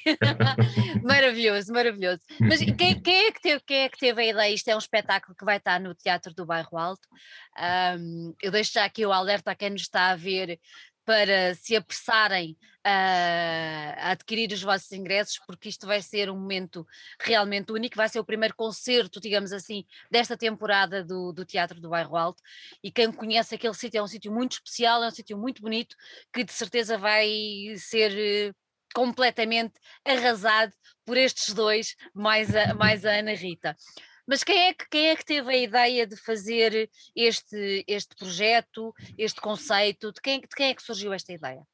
maravilhoso, 1.05 1.73
maravilhoso. 1.73 2.21
Mas 2.41 2.61
quem, 2.61 3.01
quem, 3.01 3.27
é 3.27 3.33
que 3.33 3.41
teve, 3.41 3.63
quem 3.67 3.83
é 3.83 3.89
que 3.89 3.99
teve 3.99 4.23
a 4.23 4.31
ideia? 4.31 4.55
Isto 4.55 4.69
é 4.69 4.75
um 4.75 4.79
espetáculo 4.79 5.37
que 5.37 5.45
vai 5.45 5.59
estar 5.59 5.79
no 5.79 5.95
Teatro 5.95 6.35
do 6.35 6.47
Bairro 6.47 6.79
Alto. 6.79 7.07
Um, 7.99 8.35
eu 8.43 8.51
deixo 8.51 8.73
já 8.73 8.85
aqui 8.85 9.05
o 9.05 9.13
alerta 9.13 9.51
a 9.51 9.55
quem 9.55 9.71
nos 9.71 9.83
está 9.83 10.11
a 10.11 10.17
ver 10.17 10.59
para 11.05 11.55
se 11.55 11.77
apressarem 11.77 12.57
a, 12.85 14.11
adquirir 14.13 14.53
os 14.53 14.63
vossos 14.63 14.91
ingressos, 14.93 15.39
porque 15.47 15.69
isto 15.69 15.87
vai 15.87 16.03
ser 16.03 16.31
um 16.31 16.39
momento 16.39 16.87
realmente 17.21 17.73
único, 17.73 17.97
vai 17.97 18.09
ser 18.09 18.21
o 18.21 18.25
primeiro 18.25 18.55
concerto, 18.55 19.21
digamos 19.21 19.53
assim, 19.53 19.85
desta 20.11 20.37
temporada 20.37 21.05
do, 21.05 21.33
do 21.33 21.45
Teatro 21.45 21.81
do 21.81 21.91
Bairro 21.91 22.17
Alto, 22.17 22.43
e 22.83 22.91
quem 22.91 23.13
conhece 23.13 23.55
aquele 23.55 23.75
sítio 23.75 23.99
é 23.99 24.03
um 24.03 24.07
sítio 24.07 24.33
muito 24.33 24.53
especial, 24.53 25.03
é 25.03 25.09
um 25.09 25.11
sítio 25.11 25.39
muito 25.39 25.63
bonito, 25.63 25.97
que 26.33 26.45
de 26.45 26.53
certeza 26.53 26.99
vai 26.99 27.29
ser 27.77 28.13
eh, 28.17 28.53
completamente 28.95 29.75
arrasado 30.05 30.73
por 31.05 31.17
estes 31.17 31.55
dois, 31.55 31.97
mais 32.15 32.55
a, 32.55 32.75
mais 32.75 33.05
a 33.05 33.13
Ana 33.19 33.35
Rita. 33.35 33.77
Mas 34.27 34.45
quem 34.45 34.69
é, 34.69 34.75
que, 34.75 34.89
quem 34.89 35.11
é 35.11 35.17
que 35.17 35.25
teve 35.25 35.53
a 35.53 35.59
ideia 35.59 36.07
de 36.07 36.17
fazer 36.17 36.89
este, 37.15 37.85
este 37.89 38.15
projeto, 38.15 38.95
este 39.19 39.41
conceito? 39.41 40.13
De 40.13 40.21
quem, 40.21 40.41
de 40.41 40.49
quem 40.49 40.71
é 40.71 40.75
que 40.75 40.83
surgiu 40.83 41.13
esta 41.13 41.33
ideia? 41.33 41.67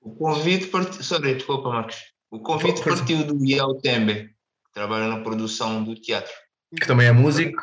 O 0.00 0.14
convite 0.14 0.66
partiu. 0.66 1.02
Sorry, 1.02 1.34
desculpa, 1.34 1.68
Marcos. 1.68 1.96
O 2.30 2.40
convite 2.40 2.82
partiu 2.82 3.24
do 3.24 3.44
Iel 3.44 3.80
Tembe, 3.80 4.28
que 4.66 4.72
trabalha 4.72 5.08
na 5.08 5.22
produção 5.22 5.82
do 5.82 5.94
teatro. 5.94 6.32
Que 6.78 6.86
também 6.86 7.06
é 7.06 7.12
músico, 7.12 7.62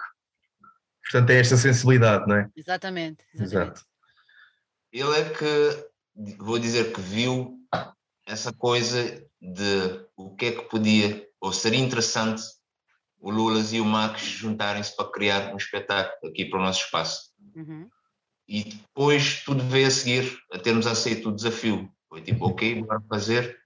portanto 1.03 1.27
tem 1.27 1.37
esta 1.37 1.57
sensibilidade, 1.57 2.25
não 2.27 2.37
é? 2.37 2.49
Exatamente. 2.55 3.25
exatamente. 3.33 3.53
Exato. 3.53 3.85
Ele 4.91 5.19
é 5.19 5.29
que, 5.29 6.35
vou 6.37 6.57
dizer 6.57 6.93
que 6.93 7.01
viu 7.01 7.57
essa 8.25 8.53
coisa 8.53 9.03
de 9.41 10.05
o 10.15 10.35
que 10.35 10.45
é 10.45 10.51
que 10.51 10.69
podia, 10.69 11.27
ou 11.39 11.51
seria 11.51 11.79
interessante 11.79 12.41
o 13.19 13.29
Lulas 13.29 13.71
e 13.73 13.79
o 13.79 13.85
Max 13.85 14.21
juntarem-se 14.21 14.95
para 14.95 15.11
criar 15.11 15.53
um 15.53 15.57
espetáculo 15.57 16.31
aqui 16.31 16.45
para 16.45 16.59
o 16.59 16.63
nosso 16.63 16.85
espaço. 16.85 17.31
Uhum. 17.55 17.89
E 18.51 18.65
depois 18.65 19.41
tudo 19.45 19.63
veio 19.63 19.87
a 19.87 19.89
seguir 19.89 20.37
a 20.51 20.59
termos 20.59 20.85
aceito 20.85 21.29
o 21.29 21.31
desafio. 21.31 21.89
Foi 22.09 22.21
tipo, 22.21 22.45
ok, 22.45 22.83
bora 22.83 23.01
fazer, 23.07 23.57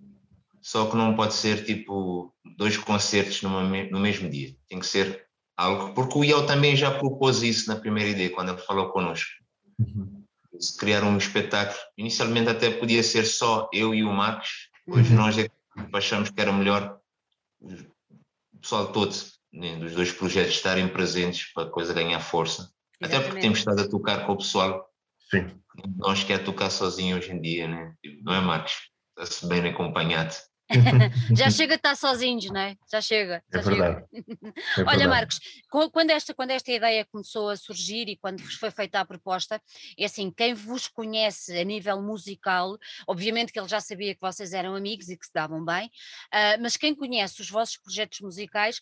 só 0.62 0.88
que 0.88 0.96
não 0.96 1.16
pode 1.16 1.34
ser 1.34 1.66
tipo 1.66 2.32
dois 2.56 2.78
concertos 2.78 3.42
numa, 3.42 3.64
no 3.64 4.00
mesmo 4.00 4.30
dia. 4.30 4.56
Tem 4.70 4.78
que 4.80 4.86
ser 4.86 5.26
algo. 5.58 5.96
Porque 5.96 6.20
o 6.20 6.24
Iel 6.24 6.46
também 6.46 6.76
já 6.76 6.92
propôs 7.00 7.42
isso 7.42 7.68
na 7.68 7.78
primeira 7.78 8.12
ideia, 8.12 8.30
quando 8.30 8.50
ele 8.50 8.62
falou 8.62 8.90
connosco. 8.90 9.32
Uhum. 9.80 10.24
Criar 10.78 11.04
um 11.04 11.18
espetáculo. 11.18 11.80
Inicialmente 11.98 12.50
até 12.50 12.70
podia 12.70 13.02
ser 13.02 13.26
só 13.26 13.68
eu 13.74 13.92
e 13.92 14.04
o 14.04 14.14
Max, 14.14 14.70
hoje 14.88 15.10
uhum. 15.10 15.18
nós 15.18 15.36
é 15.40 15.50
achamos 15.94 16.30
que 16.30 16.40
era 16.40 16.54
melhor 16.54 17.00
o 17.60 18.60
pessoal 18.62 18.92
todo 18.92 19.16
né, 19.52 19.78
dos 19.78 19.96
dois 19.96 20.12
projetos 20.12 20.54
estarem 20.54 20.88
presentes 20.88 21.52
para 21.56 21.64
a 21.64 21.72
coisa 21.72 21.92
ganhar 21.92 22.20
força. 22.20 22.72
Exatamente. 23.02 23.16
Até 23.16 23.20
porque 23.20 23.42
temos 23.42 23.60
estado 23.60 23.82
a 23.82 23.90
tocar 23.90 24.26
com 24.26 24.34
o 24.34 24.38
pessoal. 24.38 24.90
Sim. 25.30 25.48
Nós 25.98 26.24
quer 26.24 26.44
tocar 26.44 26.70
sozinho 26.70 27.18
hoje 27.18 27.32
em 27.32 27.42
dia, 27.42 27.68
né? 27.68 27.94
não 28.24 28.34
é, 28.34 28.42
Marcos? 28.42 28.74
Está-se 29.18 29.48
bem 29.48 29.68
acompanhado. 29.68 30.36
já 31.38 31.50
chega 31.52 31.74
a 31.74 31.76
estar 31.76 31.96
sozinhos, 31.96 32.46
não 32.46 32.60
é? 32.60 32.76
Já 32.92 33.00
chega. 33.00 33.44
Já 33.54 33.60
é 33.60 33.64
verdade. 33.64 34.06
É 34.78 34.84
Olha, 34.84 35.08
Marcos, 35.08 35.40
quando 35.70 36.10
esta, 36.10 36.34
quando 36.34 36.52
esta 36.52 36.72
ideia 36.72 37.06
começou 37.06 37.50
a 37.50 37.56
surgir 37.56 38.10
e 38.10 38.18
quando 38.18 38.42
vos 38.42 38.56
foi 38.56 38.72
feita 38.72 39.00
a 39.00 39.06
proposta, 39.06 39.62
é 39.98 40.06
assim, 40.06 40.32
quem 40.32 40.54
vos 40.54 40.88
conhece 40.88 41.58
a 41.58 41.64
nível 41.64 42.02
musical, 42.02 42.78
obviamente 43.08 43.54
que 43.54 43.60
ele 43.60 43.68
já 43.68 43.80
sabia 43.80 44.16
que 44.16 44.22
vocês 44.22 44.54
eram 44.54 44.76
amigos 44.76 45.10
e 45.10 45.18
que 45.18 45.26
se 45.26 45.34
davam 45.34 45.64
bem, 45.64 45.88
uh, 45.88 46.62
mas 46.62 46.78
quem 46.78 46.96
conhece 46.96 47.42
os 47.42 47.50
vossos 47.50 47.78
projetos 47.78 48.20
musicais, 48.22 48.82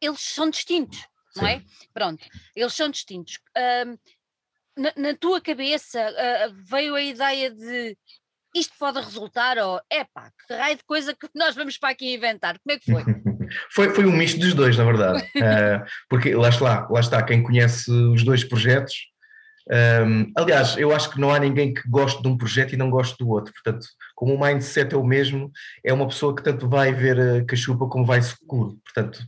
eles 0.00 0.20
são 0.20 0.50
distintos, 0.50 1.06
não 1.36 1.46
é? 1.46 1.62
Pronto, 1.92 2.24
eles 2.54 2.74
são 2.74 2.88
distintos. 2.88 3.38
Uh, 3.56 3.98
na, 4.76 4.92
na, 4.96 5.14
tua 5.14 5.40
cabeça 5.40 6.00
uh, 6.00 6.54
veio 6.68 6.94
a 6.94 7.02
ideia 7.02 7.50
de 7.50 7.96
isto 8.54 8.72
pode 8.78 9.00
resultar 9.00 9.58
ou 9.58 9.80
epá, 9.90 10.30
que 10.46 10.54
raio 10.54 10.76
de 10.76 10.84
coisa 10.84 11.14
que 11.14 11.28
nós 11.34 11.54
vamos 11.54 11.76
para 11.76 11.90
aqui 11.90 12.14
inventar, 12.14 12.58
como 12.60 12.76
é 12.76 12.78
que 12.78 12.90
foi? 12.90 13.02
foi, 13.72 13.90
foi 13.94 14.06
um 14.06 14.12
misto 14.12 14.38
dos 14.38 14.54
dois, 14.54 14.76
na 14.76 14.84
verdade, 14.84 15.22
uh, 15.22 15.84
porque 16.08 16.34
lá 16.34 16.48
está, 16.48 16.88
lá 16.88 17.00
está, 17.00 17.22
quem 17.22 17.42
conhece 17.42 17.90
os 17.90 18.22
dois 18.24 18.44
projetos, 18.44 18.94
um, 19.70 20.30
aliás, 20.36 20.76
eu 20.76 20.94
acho 20.94 21.10
que 21.10 21.18
não 21.18 21.32
há 21.32 21.38
ninguém 21.38 21.72
que 21.72 21.88
goste 21.88 22.22
de 22.22 22.28
um 22.28 22.36
projeto 22.36 22.74
e 22.74 22.76
não 22.76 22.90
goste 22.90 23.16
do 23.18 23.28
outro, 23.30 23.52
portanto, 23.52 23.86
como 24.14 24.34
o 24.34 24.40
mindset 24.40 24.94
é 24.94 24.98
o 24.98 25.04
mesmo, 25.04 25.50
é 25.82 25.92
uma 25.92 26.06
pessoa 26.06 26.34
que 26.36 26.42
tanto 26.42 26.68
vai 26.68 26.92
ver 26.92 27.18
a 27.18 27.44
cachupa 27.44 27.88
como 27.88 28.04
vai 28.04 28.20
seguro, 28.20 28.78
portanto, 28.84 29.20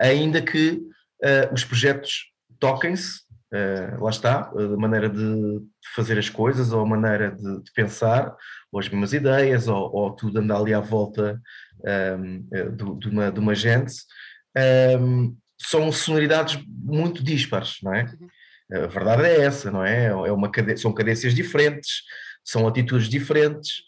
ainda 0.00 0.40
que 0.40 0.80
uh, 1.22 1.52
os 1.52 1.64
projetos 1.64 2.32
toquem-se, 2.58 3.20
uh, 3.52 4.02
lá 4.02 4.10
está, 4.10 4.50
a 4.50 4.76
maneira 4.76 5.08
de 5.08 5.60
fazer 5.94 6.18
as 6.18 6.28
coisas 6.28 6.72
ou 6.72 6.80
a 6.80 6.86
maneira 6.86 7.30
de, 7.30 7.62
de 7.62 7.72
pensar, 7.72 8.34
ou 8.70 8.80
as 8.80 8.88
mesmas 8.88 9.12
ideias, 9.12 9.68
ou, 9.68 9.94
ou 9.94 10.10
tudo 10.12 10.38
anda 10.38 10.56
ali 10.56 10.74
à 10.74 10.80
volta 10.80 11.40
um, 12.18 12.96
de, 12.98 13.08
uma, 13.08 13.30
de 13.30 13.40
uma 13.40 13.54
gente, 13.54 13.94
um, 15.00 15.36
são 15.60 15.90
sonoridades 15.92 16.62
muito 16.66 17.22
dispares, 17.22 17.78
não 17.82 17.94
é? 17.94 18.04
Uhum. 18.04 18.84
A 18.84 18.86
verdade 18.86 19.24
é 19.24 19.42
essa, 19.42 19.70
não 19.70 19.84
é? 19.84 20.06
é 20.06 20.32
uma 20.32 20.50
são 20.76 20.94
cadências 20.94 21.34
diferentes, 21.34 22.02
são 22.42 22.66
atitudes 22.66 23.08
diferentes, 23.08 23.82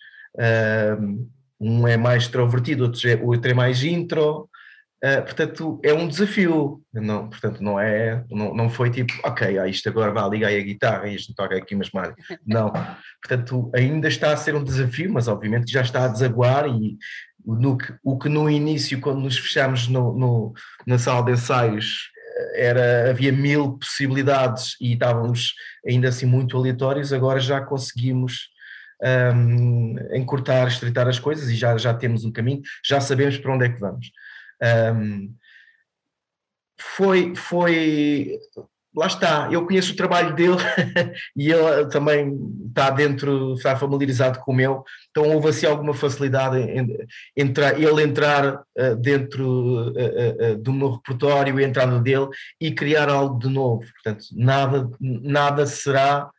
um 1.59 1.89
é 1.89 1.97
mais 1.97 2.25
extrovertido, 2.25 2.85
outro 2.85 3.09
é, 3.09 3.17
outro 3.17 3.51
é 3.51 3.55
mais 3.55 3.83
intro, 3.83 4.49
Uh, 5.03 5.23
portanto, 5.23 5.81
é 5.85 5.93
um 5.93 6.09
desafio, 6.09 6.83
não, 6.93 7.29
portanto, 7.29 7.63
não 7.63 7.79
é, 7.79 8.25
não, 8.31 8.55
não 8.55 8.71
foi 8.71 8.91
tipo, 8.91 9.13
ok, 9.23 9.59
ah, 9.59 9.69
isto 9.69 9.87
agora 9.89 10.11
vai 10.11 10.29
ligar 10.31 10.49
a 10.51 10.61
guitarra 10.61 11.09
e 11.09 11.17
isto 11.17 11.35
toca 11.35 11.57
aqui 11.57 11.75
umas 11.75 11.91
malhas. 11.91 12.15
Não, 12.47 12.73
portanto, 13.23 13.71
ainda 13.75 14.09
está 14.09 14.33
a 14.33 14.37
ser 14.37 14.55
um 14.55 14.65
desafio, 14.65 15.13
mas 15.13 15.29
obviamente 15.29 15.71
já 15.71 15.83
está 15.83 16.05
a 16.05 16.09
desaguar 16.09 16.67
e 16.69 16.97
no 17.45 17.77
que, 17.77 17.95
o 18.03 18.19
que 18.19 18.31
no 18.31 18.49
início, 18.49 18.99
quando 18.99 19.21
nos 19.21 19.37
fechámos 19.37 19.89
no, 19.89 20.17
no, 20.17 20.55
na 20.87 20.97
sala 20.97 21.23
de 21.27 21.33
ensaios, 21.33 22.11
era, 22.55 23.11
havia 23.11 23.33
mil 23.33 23.77
possibilidades 23.79 24.77
e 24.81 24.95
estávamos 24.95 25.55
ainda 25.87 26.09
assim 26.09 26.27
muito 26.27 26.57
aleatórios, 26.57 27.13
agora 27.13 27.39
já 27.41 27.61
conseguimos 27.61 28.49
um, 29.35 29.97
encurtar, 30.15 30.67
estreitar 30.69 31.07
as 31.09 31.19
coisas 31.19 31.49
e 31.51 31.55
já, 31.55 31.77
já 31.77 31.93
temos 31.95 32.25
um 32.25 32.33
caminho, 32.33 32.63
já 32.85 33.01
sabemos 33.01 33.39
para 33.39 33.55
onde 33.55 33.67
é 33.67 33.69
que 33.69 33.81
vamos. 33.81 34.11
Um, 34.65 35.35
foi, 36.81 37.35
foi, 37.35 38.39
lá 38.95 39.07
está, 39.07 39.49
eu 39.51 39.67
conheço 39.67 39.93
o 39.93 39.97
trabalho 39.97 40.35
dele 40.35 40.57
e 41.37 41.51
ele 41.51 41.87
também 41.89 42.37
está 42.69 42.91
dentro, 42.91 43.55
está 43.55 43.77
familiarizado 43.77 44.39
com 44.41 44.53
o 44.53 44.55
meu, 44.55 44.85
então 45.11 45.31
houve 45.31 45.49
assim 45.49 45.67
alguma 45.67 45.93
facilidade 45.95 46.59
em, 46.59 46.97
entrar, 47.37 47.81
ele 47.81 48.03
entrar 48.03 48.55
uh, 48.57 48.97
dentro 48.97 49.91
uh, 49.91 50.53
uh, 50.53 50.57
do 50.59 50.73
meu 50.73 50.93
repertório, 50.93 51.61
entrar 51.61 51.87
no 51.87 52.01
dele 52.01 52.29
e 52.61 52.73
criar 52.73 53.09
algo 53.09 53.39
de 53.39 53.49
novo, 53.49 53.85
portanto 53.93 54.27
nada, 54.33 54.89
nada 55.01 55.67
será 55.67 56.31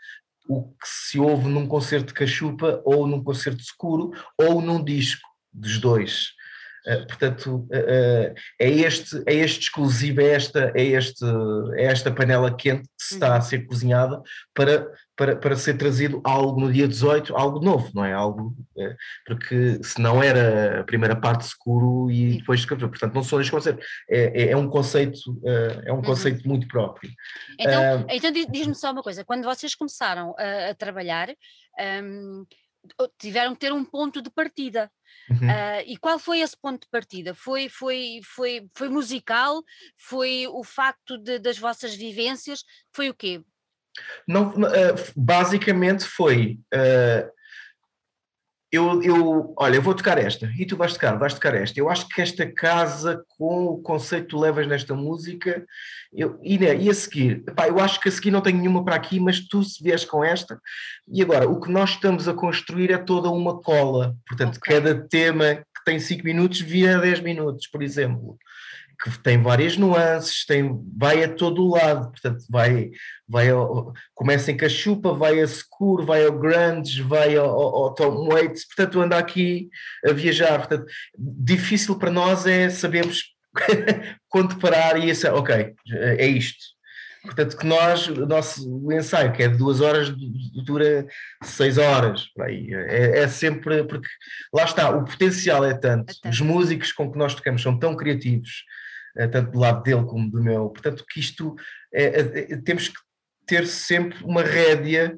o 0.47 0.63
que 0.63 0.87
se 0.87 1.19
ouve 1.19 1.49
num 1.49 1.67
concerto 1.67 2.07
de 2.07 2.13
cachupa 2.13 2.81
ou 2.85 3.07
num 3.07 3.23
concerto 3.23 3.61
escuro 3.61 4.11
ou 4.39 4.61
num 4.61 4.83
disco 4.83 5.27
dos 5.51 5.79
dois 5.79 6.34
portanto, 7.07 7.67
uh, 7.71 8.33
é, 8.59 8.69
este, 8.69 9.23
é 9.25 9.33
este 9.33 9.61
exclusivo, 9.61 10.21
é 10.21 10.33
esta, 10.33 10.71
é, 10.75 10.83
este, 10.83 11.25
é 11.75 11.85
esta 11.85 12.11
panela 12.11 12.55
quente 12.55 12.83
que 12.83 13.03
se 13.03 13.15
está 13.15 13.33
a 13.33 13.35
uhum. 13.35 13.41
ser 13.41 13.65
cozinhada 13.65 14.21
para, 14.53 14.87
para, 15.15 15.35
para 15.35 15.55
ser 15.55 15.77
trazido 15.77 16.21
algo 16.23 16.61
no 16.61 16.71
dia 16.71 16.87
18, 16.87 17.35
algo 17.35 17.59
novo, 17.59 17.89
não 17.93 18.05
é? 18.05 18.13
Algo, 18.13 18.55
é, 18.77 18.95
porque 19.25 19.79
se 19.83 19.99
não 19.99 20.21
era 20.21 20.81
a 20.81 20.83
primeira 20.83 21.15
parte 21.15 21.45
seguro 21.45 22.11
e 22.11 22.37
depois 22.37 22.59
de 22.59 22.67
portanto 22.67 23.13
não 23.13 23.23
são 23.23 23.39
estes 23.39 23.51
conceitos, 23.51 23.85
é, 24.07 24.43
é, 24.43 24.51
é 24.51 24.57
um 24.57 24.69
conceito, 24.69 25.19
é 25.85 25.91
um 25.91 25.97
uhum. 25.97 26.01
conceito 26.03 26.43
uhum. 26.43 26.51
muito 26.51 26.67
próprio. 26.67 27.09
Então, 27.59 28.05
então 28.09 28.31
diz-me 28.31 28.75
só 28.75 28.91
uma 28.91 29.01
coisa, 29.01 29.25
quando 29.25 29.43
vocês 29.43 29.73
começaram 29.73 30.35
a, 30.37 30.69
a 30.69 30.75
trabalhar, 30.75 31.29
um, 32.03 32.45
tiveram 33.19 33.53
que 33.53 33.61
ter 33.61 33.73
um 33.73 33.83
ponto 33.83 34.21
de 34.21 34.29
partida. 34.29 34.91
Uhum. 35.29 35.47
Uh, 35.47 35.83
e 35.85 35.97
qual 35.97 36.19
foi 36.19 36.39
esse 36.39 36.55
ponto 36.59 36.81
de 36.81 36.89
partida? 36.89 37.33
Foi, 37.33 37.69
foi, 37.69 38.19
foi, 38.23 38.67
foi 38.75 38.89
musical? 38.89 39.63
Foi 39.97 40.47
o 40.47 40.63
facto 40.63 41.17
de, 41.17 41.39
das 41.39 41.57
vossas 41.57 41.95
vivências? 41.95 42.63
Foi 42.93 43.09
o 43.09 43.13
quê? 43.13 43.41
Não, 44.27 44.49
uh, 44.49 44.95
basicamente 45.15 46.03
foi 46.03 46.59
uh, 46.73 47.31
eu, 48.71 49.01
eu, 49.01 49.53
olha, 49.57 49.75
eu 49.75 49.81
vou 49.81 49.93
tocar 49.93 50.17
esta 50.17 50.51
e 50.57 50.65
tu 50.65 50.75
vais 50.75 50.93
tocar, 50.93 51.17
vais 51.17 51.33
tocar 51.33 51.53
esta. 51.55 51.79
Eu 51.79 51.89
acho 51.89 52.07
que 52.09 52.21
esta 52.21 52.45
casa 52.45 53.23
com 53.37 53.65
o 53.65 53.77
conceito 53.81 54.23
que 54.23 54.29
tu 54.29 54.39
levas 54.39 54.67
nesta 54.67 54.93
música, 54.93 55.65
eu, 56.13 56.39
e, 56.43 56.57
né, 56.57 56.75
e 56.75 56.89
a 56.89 56.93
seguir, 56.93 57.43
pá, 57.55 57.67
eu 57.67 57.79
acho 57.79 57.99
que 57.99 58.09
a 58.09 58.11
seguir 58.11 58.31
não 58.31 58.41
tenho 58.41 58.57
nenhuma 58.57 58.83
para 58.83 58.95
aqui, 58.95 59.19
mas 59.19 59.39
tu 59.39 59.63
se 59.63 59.83
vies 59.83 60.03
com 60.03 60.23
esta, 60.23 60.59
e 61.07 61.21
agora, 61.21 61.47
o 61.47 61.59
que 61.59 61.71
nós 61.71 61.91
estamos 61.91 62.27
a 62.27 62.33
construir 62.33 62.91
é 62.91 62.97
toda 62.97 63.29
uma 63.29 63.61
cola, 63.61 64.15
portanto, 64.27 64.57
okay. 64.57 64.75
cada 64.75 64.95
tema 65.07 65.55
que 65.55 65.85
tem 65.85 65.99
5 65.99 66.23
minutos 66.23 66.59
vira 66.59 66.99
10 66.99 67.19
minutos, 67.21 67.67
por 67.67 67.81
exemplo 67.83 68.37
que 69.01 69.19
tem 69.19 69.41
várias 69.41 69.77
nuances, 69.77 70.45
tem, 70.45 70.79
vai 70.97 71.23
a 71.23 71.33
todo 71.33 71.63
o 71.63 71.75
lado, 71.75 72.11
portanto, 72.11 72.43
vai, 72.49 72.91
vai 73.27 73.49
ao, 73.49 73.93
começa 74.13 74.51
em 74.51 74.57
cachupa, 74.57 75.13
vai 75.13 75.39
a 75.39 75.47
securo, 75.47 76.05
vai 76.05 76.25
ao 76.25 76.37
grunge, 76.37 77.01
vai 77.01 77.35
ao, 77.35 77.49
ao, 77.49 77.93
Tom 77.93 78.27
Waits, 78.27 78.65
portanto, 78.67 79.01
anda 79.01 79.17
aqui 79.17 79.69
a 80.05 80.11
viajar, 80.11 80.59
portanto, 80.59 80.85
difícil 81.17 81.97
para 81.97 82.11
nós 82.11 82.45
é 82.45 82.69
sabermos 82.69 83.23
quando 84.29 84.57
parar 84.57 84.97
e 84.97 85.09
esse, 85.09 85.27
ok, 85.27 85.73
é 85.91 86.27
isto. 86.27 86.75
Portanto, 87.25 87.57
que 87.57 87.65
nós, 87.65 88.07
o 88.07 88.25
nosso 88.25 88.91
ensaio, 88.91 89.33
que 89.33 89.43
é 89.43 89.47
de 89.47 89.57
duas 89.57 89.81
horas, 89.81 90.13
dura 90.63 91.07
seis 91.43 91.77
horas. 91.77 92.27
É, 92.47 93.19
é, 93.19 93.27
sempre, 93.27 93.83
porque 93.83 94.07
lá 94.53 94.63
está, 94.63 94.91
o 94.91 95.03
potencial 95.03 95.65
é 95.65 95.73
tanto, 95.73 96.13
é 96.23 96.29
os 96.29 96.39
músicos 96.39 96.91
com 96.91 97.11
que 97.11 97.17
nós 97.17 97.33
tocamos 97.33 97.61
são 97.61 97.77
tão 97.77 97.95
criativos, 97.95 98.63
tanto 99.31 99.51
do 99.51 99.59
lado 99.59 99.83
dele 99.83 100.03
como 100.05 100.29
do 100.29 100.41
meu. 100.41 100.69
Portanto, 100.69 101.05
que 101.09 101.19
isto 101.19 101.55
é, 101.93 102.03
é, 102.03 102.53
é 102.53 102.57
temos 102.57 102.89
que 102.89 102.95
ter 103.45 103.67
sempre 103.67 104.23
uma 104.23 104.41
rédea, 104.41 105.17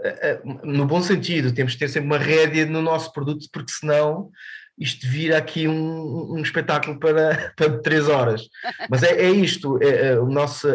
eh, 0.00 0.40
no 0.62 0.86
bom 0.86 1.02
sentido, 1.02 1.54
temos 1.54 1.72
que 1.72 1.78
ter 1.78 1.88
sempre 1.88 2.06
uma 2.06 2.18
rédea 2.18 2.66
no 2.66 2.82
nosso 2.82 3.12
produto, 3.12 3.46
porque 3.52 3.72
senão 3.72 4.30
isto 4.78 5.08
vira 5.08 5.38
aqui 5.38 5.66
um, 5.66 6.34
um 6.34 6.42
espetáculo 6.42 6.98
para, 7.00 7.52
para 7.56 7.78
três 7.80 8.08
horas. 8.08 8.42
Mas 8.90 9.02
é, 9.02 9.12
é 9.12 9.30
isto, 9.30 9.82
é, 9.82 10.08
é, 10.08 10.20
o 10.20 10.26
nosso, 10.26 10.68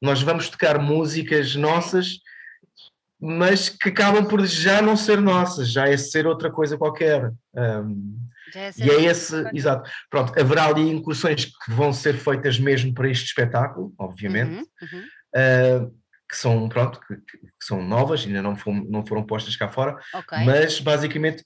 nós 0.00 0.22
vamos 0.22 0.48
tocar 0.50 0.78
músicas 0.78 1.56
nossas, 1.56 2.18
mas 3.18 3.68
que 3.68 3.88
acabam 3.88 4.26
por 4.26 4.44
já 4.44 4.82
não 4.82 4.96
ser 4.96 5.20
nossas, 5.20 5.70
já 5.70 5.88
é 5.88 5.96
ser 5.96 6.26
outra 6.26 6.50
coisa 6.50 6.76
qualquer. 6.76 7.32
Um, 7.54 8.18
e 8.78 8.90
é 8.90 9.04
esse, 9.04 9.34
exato. 9.54 9.90
Pronto, 10.10 10.38
haverá 10.38 10.66
ali 10.66 10.82
incursões 10.90 11.46
que 11.46 11.70
vão 11.70 11.92
ser 11.92 12.14
feitas 12.14 12.58
mesmo 12.58 12.92
para 12.94 13.08
este 13.08 13.26
espetáculo, 13.26 13.92
obviamente, 13.98 14.56
uhum, 14.56 14.88
uhum. 14.92 15.04
Uh, 15.34 16.02
que 16.28 16.36
são, 16.36 16.68
pronto, 16.68 17.00
que, 17.06 17.16
que, 17.16 17.48
são 17.62 17.82
novas, 17.82 18.24
ainda 18.26 18.42
não 18.42 18.56
foram, 18.56 18.84
não 18.84 19.04
foram 19.04 19.22
postas 19.22 19.56
cá 19.56 19.68
fora, 19.68 19.98
okay. 20.14 20.44
mas 20.44 20.80
basicamente 20.80 21.44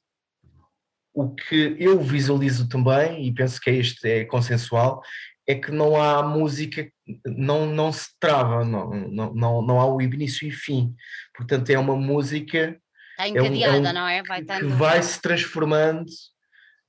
o 1.16 1.34
que 1.34 1.74
eu 1.78 1.98
visualizo 1.98 2.68
também, 2.68 3.26
e 3.26 3.32
penso 3.32 3.58
que 3.60 3.70
é 3.70 3.74
este 3.74 4.08
é 4.08 4.24
consensual, 4.24 5.02
é 5.48 5.54
que 5.54 5.70
não 5.70 6.00
há 6.00 6.22
música, 6.22 6.90
não, 7.24 7.64
não 7.66 7.90
se 7.90 8.08
trava, 8.20 8.64
não, 8.64 8.90
não, 8.90 9.34
não, 9.34 9.62
não 9.62 9.80
há 9.80 9.86
o 9.86 10.02
início 10.02 10.46
e 10.46 10.50
fim. 10.50 10.94
Portanto, 11.34 11.70
é 11.70 11.78
uma 11.78 11.96
música. 11.96 12.78
Está 13.12 13.28
encadeada, 13.28 13.76
é 13.76 13.80
um, 13.80 13.86
é 13.86 13.90
um, 13.90 13.92
não 13.94 14.08
é? 14.08 14.22
Vai 14.24 14.42
que 14.42 14.66
vai 14.66 15.02
se 15.02 15.22
transformando 15.22 16.04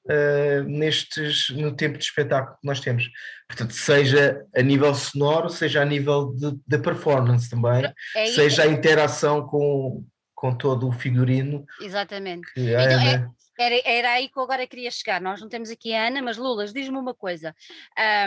uh, 0.10 0.64
nestes, 0.64 1.50
no 1.52 1.76
tempo 1.76 1.98
de 1.98 2.04
espetáculo 2.04 2.58
que 2.60 2.68
nós 2.68 2.80
temos. 2.80 3.10
Portanto, 3.48 3.74
seja 3.74 4.46
a 4.56 4.62
nível 4.62 4.94
sonoro, 4.96 5.50
seja 5.50 5.82
a 5.82 5.86
nível 5.86 6.34
de, 6.34 6.58
de 6.66 6.78
performance 6.80 7.50
também, 7.50 7.92
é 8.16 8.26
seja 8.28 8.64
a 8.64 8.68
interação 8.68 9.46
com, 9.46 10.04
com 10.34 10.56
todo 10.56 10.88
o 10.88 10.92
figurino. 10.92 11.66
Exatamente. 11.82 12.48
Então, 12.56 13.00
é, 13.00 13.28
era, 13.60 13.82
era 13.86 14.12
aí 14.12 14.30
que 14.30 14.38
eu 14.38 14.44
agora 14.44 14.68
queria 14.68 14.92
chegar. 14.92 15.20
Nós 15.20 15.42
não 15.42 15.50
temos 15.50 15.70
aqui 15.70 15.94
a 15.94 16.08
Ana, 16.08 16.22
mas 16.22 16.38
Lulas, 16.38 16.72
diz-me 16.72 16.98
uma 16.98 17.14
coisa. 17.14 17.56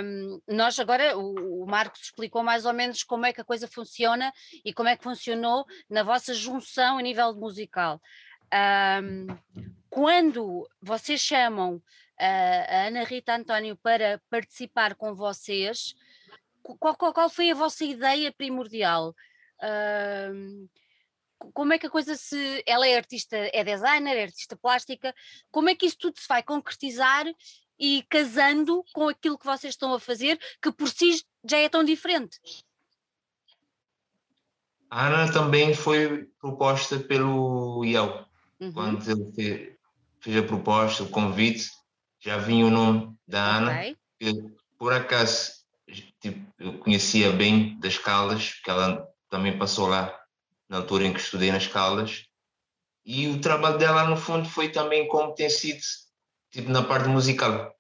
Um, 0.02 0.40
nós 0.48 0.78
agora, 0.78 1.16
o, 1.16 1.62
o 1.62 1.66
Marcos 1.66 2.02
explicou 2.02 2.42
mais 2.42 2.66
ou 2.66 2.72
menos 2.72 3.04
como 3.04 3.26
é 3.26 3.32
que 3.32 3.40
a 3.40 3.44
coisa 3.44 3.68
funciona 3.68 4.32
e 4.64 4.72
como 4.72 4.88
é 4.88 4.96
que 4.96 5.04
funcionou 5.04 5.64
na 5.88 6.02
vossa 6.02 6.34
junção 6.34 6.98
a 6.98 7.02
nível 7.02 7.32
musical. 7.34 8.00
Um, 8.52 9.26
quando 9.90 10.68
vocês 10.80 11.20
chamam 11.20 11.82
a 12.18 12.86
Ana 12.86 13.02
Rita 13.04 13.34
António 13.34 13.76
para 13.76 14.22
participar 14.30 14.94
com 14.94 15.14
vocês, 15.14 15.94
qual, 16.62 16.94
qual, 16.94 17.12
qual 17.12 17.28
foi 17.28 17.50
a 17.50 17.54
vossa 17.54 17.84
ideia 17.84 18.32
primordial? 18.32 19.14
Uh, 19.58 20.68
como 21.52 21.72
é 21.72 21.78
que 21.78 21.86
a 21.86 21.90
coisa 21.90 22.14
se. 22.16 22.62
Ela 22.66 22.86
é 22.86 22.96
artista, 22.96 23.36
é 23.36 23.64
designer, 23.64 24.16
é 24.16 24.22
artista 24.24 24.56
plástica, 24.56 25.14
como 25.50 25.70
é 25.70 25.74
que 25.74 25.86
isso 25.86 25.96
tudo 25.98 26.18
se 26.18 26.28
vai 26.28 26.42
concretizar 26.42 27.24
e 27.78 28.04
casando 28.10 28.84
com 28.92 29.08
aquilo 29.08 29.38
que 29.38 29.46
vocês 29.46 29.72
estão 29.72 29.92
a 29.94 29.98
fazer, 29.98 30.38
que 30.62 30.70
por 30.70 30.88
si 30.88 31.24
já 31.42 31.58
é 31.58 31.68
tão 31.68 31.82
diferente? 31.82 32.38
A 34.90 35.06
Ana 35.06 35.32
também 35.32 35.72
foi 35.72 36.24
proposta 36.38 36.98
pelo 36.98 37.84
IEL. 37.84 38.26
Uhum. 38.60 38.72
Quando 38.72 39.10
ele 39.10 39.78
fez, 40.20 40.36
a 40.36 40.42
proposta, 40.42 41.02
o 41.02 41.08
convite, 41.08 41.70
já 42.20 42.36
vinha 42.36 42.66
o 42.66 42.70
nome 42.70 43.14
da 43.26 43.56
Ana, 43.56 43.72
okay. 43.72 43.96
que 44.18 44.34
por 44.78 44.92
acaso 44.92 45.52
tipo, 46.20 46.52
eu 46.58 46.78
conhecia 46.78 47.32
bem 47.32 47.78
das 47.80 47.98
Caldas, 47.98 48.54
que 48.62 48.70
ela 48.70 49.06
também 49.28 49.58
passou 49.58 49.88
lá 49.88 50.16
na 50.68 50.78
altura 50.78 51.06
em 51.06 51.12
que 51.12 51.20
estudei 51.20 51.50
nas 51.50 51.66
Caldas, 51.66 52.26
e 53.04 53.28
o 53.28 53.40
trabalho 53.40 53.78
dela 53.78 54.04
no 54.04 54.16
fundo 54.16 54.48
foi 54.48 54.68
também 54.68 55.08
como 55.08 55.34
tem 55.34 55.48
sido 55.48 55.80
tipo, 56.50 56.70
na 56.70 56.82
parte 56.82 57.08
musical. 57.08 57.74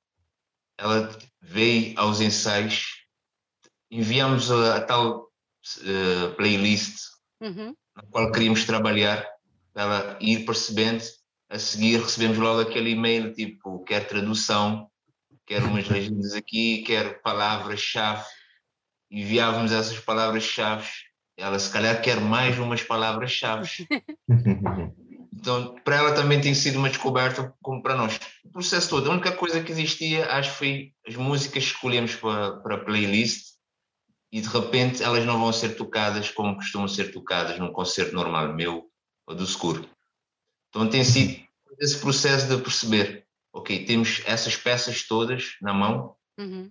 Ela 0.78 1.16
veio 1.40 1.98
aos 1.98 2.20
ensaios, 2.20 3.04
enviamos 3.90 4.50
a, 4.50 4.76
a 4.76 4.80
tal 4.80 5.30
uh, 5.78 6.34
playlist 6.36 6.98
uhum. 7.40 7.76
na 7.94 8.02
qual 8.10 8.32
queríamos 8.32 8.64
trabalhar 8.64 9.28
ela 9.74 10.18
ir 10.20 10.44
percebendo, 10.44 11.04
a 11.50 11.58
seguir 11.58 12.00
recebemos 12.00 12.38
logo 12.38 12.60
aquele 12.60 12.90
e-mail 12.90 13.34
tipo, 13.34 13.82
quer 13.84 14.06
tradução, 14.06 14.88
quer 15.44 15.62
umas 15.64 15.86
legendas 15.90 16.32
aqui, 16.32 16.82
quer 16.82 17.20
palavras-chave, 17.20 18.24
enviávamos 19.10 19.72
essas 19.72 19.98
palavras-chave, 19.98 20.88
ela 21.36 21.58
se 21.58 21.72
calhar 21.72 22.00
quer 22.00 22.20
mais 22.20 22.56
umas 22.58 22.82
palavras-chave. 22.82 23.68
então, 25.34 25.74
para 25.82 25.96
ela 25.96 26.14
também 26.14 26.40
tem 26.40 26.54
sido 26.54 26.78
uma 26.78 26.88
descoberta 26.88 27.52
como 27.60 27.82
para 27.82 27.96
nós. 27.96 28.20
O 28.44 28.50
processo 28.50 28.88
todo, 28.88 29.10
a 29.10 29.14
única 29.14 29.32
coisa 29.32 29.60
que 29.60 29.72
existia, 29.72 30.30
acho 30.30 30.52
que 30.52 30.56
foi 30.56 30.92
as 31.06 31.16
músicas 31.16 31.64
que 31.64 31.70
escolhemos 31.70 32.14
para, 32.14 32.58
para 32.58 32.76
a 32.76 32.84
playlist, 32.84 33.50
e 34.32 34.40
de 34.40 34.48
repente 34.48 35.02
elas 35.02 35.26
não 35.26 35.40
vão 35.40 35.52
ser 35.52 35.70
tocadas 35.70 36.30
como 36.30 36.54
costumam 36.54 36.86
ser 36.86 37.10
tocadas 37.10 37.58
num 37.58 37.72
concerto 37.72 38.14
normal 38.14 38.54
meu 38.54 38.88
ou 39.26 39.34
do 39.34 39.44
seguro. 39.44 39.88
Então 40.70 40.88
tem 40.88 41.04
sido 41.04 41.44
esse 41.78 41.98
processo 41.98 42.48
de 42.48 42.62
perceber, 42.62 43.26
ok, 43.52 43.84
temos 43.84 44.22
essas 44.24 44.56
peças 44.56 45.06
todas 45.06 45.56
na 45.60 45.74
mão, 45.74 46.16
uhum. 46.38 46.70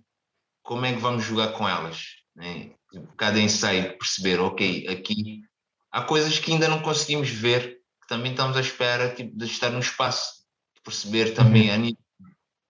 como 0.62 0.86
é 0.86 0.92
que 0.92 1.00
vamos 1.00 1.24
jogar 1.24 1.52
com 1.52 1.68
elas? 1.68 2.16
Né? 2.34 2.72
Cada 3.16 3.38
ensaio, 3.38 3.96
perceber, 3.98 4.40
ok, 4.40 4.88
aqui 4.88 5.42
há 5.90 6.02
coisas 6.02 6.38
que 6.38 6.52
ainda 6.52 6.68
não 6.68 6.80
conseguimos 6.80 7.28
ver, 7.28 7.80
que 8.00 8.08
também 8.08 8.32
estamos 8.32 8.56
à 8.56 8.60
espera 8.60 9.14
tipo, 9.14 9.36
de 9.36 9.44
estar 9.44 9.70
no 9.70 9.80
espaço, 9.80 10.44
de 10.74 10.80
perceber 10.82 11.34
também 11.34 11.68
uhum. 11.68 11.74
a 11.74 11.78
nível 11.78 12.04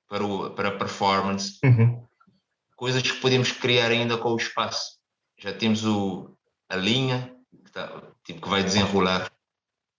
para, 0.08 0.24
o, 0.24 0.50
para 0.50 0.68
a 0.70 0.76
performance, 0.76 1.58
uhum. 1.64 2.04
coisas 2.74 3.02
que 3.02 3.20
podemos 3.20 3.52
criar 3.52 3.90
ainda 3.90 4.18
com 4.18 4.32
o 4.32 4.36
espaço. 4.36 4.98
Já 5.38 5.52
temos 5.52 5.84
o, 5.86 6.36
a 6.68 6.76
linha 6.76 7.34
que, 7.64 7.70
tá, 7.70 8.02
tipo, 8.24 8.40
que 8.40 8.48
vai 8.48 8.64
desenrolar 8.64 9.30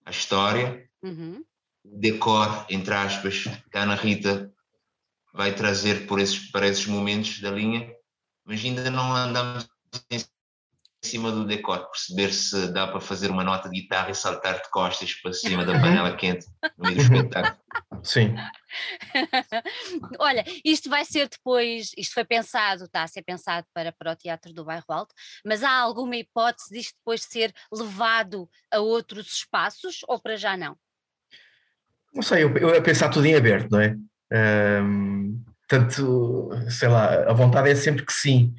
a 0.04 0.10
história, 0.10 0.88
uhum. 1.02 1.44
o 1.84 1.98
decor, 1.98 2.66
entre 2.68 2.94
aspas, 2.94 3.44
que 3.70 3.78
a 3.78 3.82
Ana 3.82 3.94
Rita 3.94 4.52
vai 5.32 5.54
trazer 5.54 6.06
por 6.06 6.20
esses, 6.20 6.50
para 6.50 6.68
esses 6.68 6.86
momentos 6.86 7.40
da 7.40 7.50
linha, 7.50 7.90
mas 8.44 8.62
ainda 8.64 8.90
não 8.90 9.14
andamos 9.14 9.68
em 10.10 10.18
cima 11.04 11.32
do 11.32 11.44
decor, 11.44 11.90
perceber 11.90 12.32
se 12.32 12.72
dá 12.72 12.86
para 12.86 13.00
fazer 13.00 13.30
uma 13.30 13.42
nota 13.42 13.68
de 13.68 13.80
guitarra 13.80 14.10
e 14.10 14.14
saltar 14.14 14.62
de 14.62 14.70
costas 14.70 15.12
para 15.14 15.32
cima 15.32 15.64
da 15.64 15.72
panela 15.80 16.16
quente 16.16 16.46
no 16.78 16.86
meio 16.86 16.96
do 16.96 17.02
espetáculo. 17.02 17.60
Sim. 18.04 18.34
Olha, 20.18 20.44
isto 20.64 20.88
vai 20.88 21.04
ser 21.04 21.28
depois, 21.28 21.90
isto 21.96 22.14
foi 22.14 22.24
pensado, 22.24 22.84
está 22.84 23.02
a 23.02 23.08
ser 23.08 23.22
pensado 23.22 23.66
para, 23.74 23.92
para 23.92 24.12
o 24.12 24.16
Teatro 24.16 24.52
do 24.52 24.64
Bairro 24.64 24.84
Alto, 24.88 25.14
mas 25.44 25.64
há 25.64 25.72
alguma 25.72 26.16
hipótese 26.16 26.72
disto 26.72 26.94
depois 26.98 27.22
ser 27.24 27.52
levado 27.72 28.48
a 28.70 28.78
outros 28.78 29.32
espaços 29.32 30.00
ou 30.06 30.20
para 30.20 30.36
já 30.36 30.56
não? 30.56 30.76
Não 32.14 32.22
sei, 32.22 32.44
eu, 32.44 32.56
eu 32.56 32.76
a 32.76 32.82
pensar 32.82 33.08
tudo 33.08 33.26
em 33.26 33.34
aberto, 33.34 33.70
não 33.70 33.80
é? 33.80 33.96
Um, 34.82 35.42
tanto, 35.68 36.50
sei 36.68 36.88
lá, 36.88 37.30
a 37.30 37.32
vontade 37.32 37.70
é 37.70 37.74
sempre 37.74 38.04
que 38.04 38.12
sim, 38.12 38.54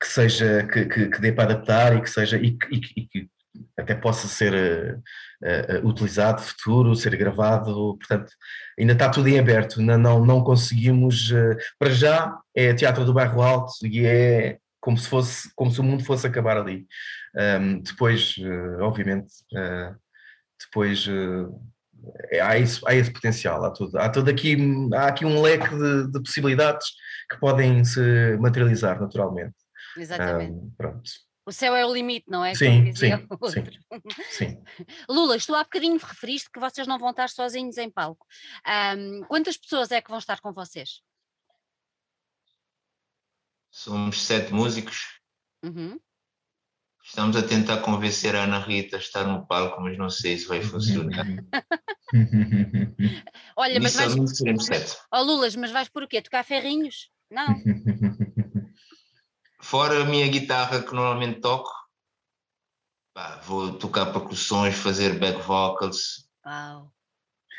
que 0.00 0.06
seja, 0.06 0.66
que, 0.66 0.86
que, 0.86 1.08
que 1.08 1.20
dê 1.20 1.32
para 1.32 1.44
adaptar 1.44 1.96
e 1.96 2.00
que 2.00 2.10
seja, 2.10 2.36
e, 2.36 2.56
e, 2.70 2.80
e 2.96 3.06
que 3.06 3.28
até 3.76 3.94
possa 3.94 4.28
ser 4.28 4.52
uh, 4.54 5.82
uh, 5.82 5.88
utilizado 5.88 6.42
futuro, 6.42 6.94
ser 6.94 7.16
gravado, 7.16 7.96
portanto, 7.98 8.32
ainda 8.78 8.92
está 8.92 9.08
tudo 9.08 9.28
em 9.28 9.38
aberto, 9.38 9.80
não, 9.80 9.98
não, 9.98 10.24
não 10.24 10.44
conseguimos, 10.44 11.30
uh, 11.30 11.56
para 11.78 11.90
já 11.90 12.38
é 12.54 12.74
Teatro 12.74 13.04
do 13.04 13.14
Bairro 13.14 13.42
Alto 13.42 13.72
e 13.84 14.04
é 14.06 14.58
como 14.80 14.96
se 14.96 15.08
fosse, 15.08 15.50
como 15.54 15.70
se 15.70 15.80
o 15.80 15.84
mundo 15.84 16.04
fosse 16.04 16.26
acabar 16.26 16.56
ali. 16.56 16.86
Um, 17.34 17.80
depois, 17.80 18.36
obviamente, 18.80 19.28
depois 20.58 21.06
há, 22.42 22.58
isso, 22.58 22.86
há 22.86 22.94
esse 22.94 23.12
potencial, 23.12 23.64
há 23.64 23.70
tudo, 23.70 23.98
há 23.98 24.08
tudo 24.08 24.30
aqui, 24.30 24.56
há 24.94 25.06
aqui 25.06 25.24
um 25.24 25.40
leque 25.40 25.68
de, 25.68 26.10
de 26.10 26.22
possibilidades 26.22 26.86
que 27.30 27.38
podem 27.38 27.84
se 27.84 28.36
materializar 28.38 29.00
naturalmente. 29.00 29.56
Exatamente. 29.96 30.52
Um, 30.52 30.70
pronto. 30.76 31.10
O 31.46 31.52
céu 31.52 31.74
é 31.74 31.84
o 31.84 31.92
limite, 31.92 32.26
não 32.28 32.44
é? 32.44 32.54
Sim, 32.54 32.94
sim, 32.94 33.10
sim, 33.48 33.64
sim, 34.30 34.62
Lula, 35.08 35.34
estou 35.34 35.56
há 35.56 35.64
bocadinho 35.64 35.96
referiste 35.96 36.50
que 36.52 36.60
vocês 36.60 36.86
não 36.86 36.98
vão 36.98 37.08
estar 37.08 37.30
sozinhos 37.30 37.78
em 37.78 37.90
palco. 37.90 38.26
Um, 38.96 39.22
quantas 39.22 39.56
pessoas 39.56 39.90
é 39.90 40.02
que 40.02 40.10
vão 40.10 40.18
estar 40.18 40.40
com 40.40 40.52
vocês? 40.52 41.00
Somos 43.70 44.26
sete 44.26 44.52
músicos. 44.52 45.20
Uhum. 45.64 45.98
Estamos 47.08 47.36
a 47.36 47.42
tentar 47.42 47.78
convencer 47.78 48.36
a 48.36 48.44
Ana 48.44 48.58
Rita 48.58 48.96
a 48.96 48.98
estar 48.98 49.24
no 49.24 49.46
palco, 49.46 49.80
mas 49.80 49.96
não 49.96 50.10
sei 50.10 50.36
se 50.36 50.46
vai 50.46 50.60
funcionar. 50.60 51.26
Olha, 53.56 53.80
mas 53.80 53.94
vais... 53.94 54.12
sete. 54.62 54.98
Oh, 55.10 55.22
Lulas, 55.22 55.56
mas 55.56 55.70
vais 55.70 55.88
por 55.88 56.06
quê? 56.06 56.20
Tocar 56.20 56.44
ferrinhos? 56.44 57.10
Não. 57.30 57.46
Fora 59.58 60.02
a 60.02 60.04
minha 60.04 60.28
guitarra 60.28 60.82
que 60.82 60.94
normalmente 60.94 61.40
toco, 61.40 61.70
pá, 63.14 63.40
vou 63.42 63.72
tocar 63.72 64.12
percussões, 64.12 64.76
fazer 64.76 65.18
back 65.18 65.40
vocals. 65.40 66.28
Uau. 66.44 66.92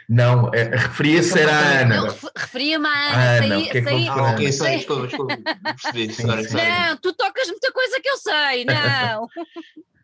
Não, 0.10 0.52
é, 0.56 0.64
referia-se 0.64 1.40
era 1.40 1.52
a 1.56 1.82
Ana. 1.82 2.16
Referia-me 2.36 2.88
à 2.88 2.90
Ana. 2.90 3.46
Ana 3.46 3.48
saí, 3.48 3.70
que 3.70 3.84
saí, 3.84 4.08
ah, 4.08 4.32
ok, 4.32 4.52
sei, 4.52 4.78
desculpa, 4.78 5.08
desculpa. 5.08 5.38
Percebi, 5.64 6.14
sorry, 6.14 6.46
sorry. 6.46 6.68
Não, 6.68 6.98
tu 6.98 7.14
tocas 7.14 7.48
muita 7.48 7.72
coisa 7.72 8.02
que 8.02 8.10
eu 8.10 8.18
sei, 8.18 8.66
não. 8.66 9.28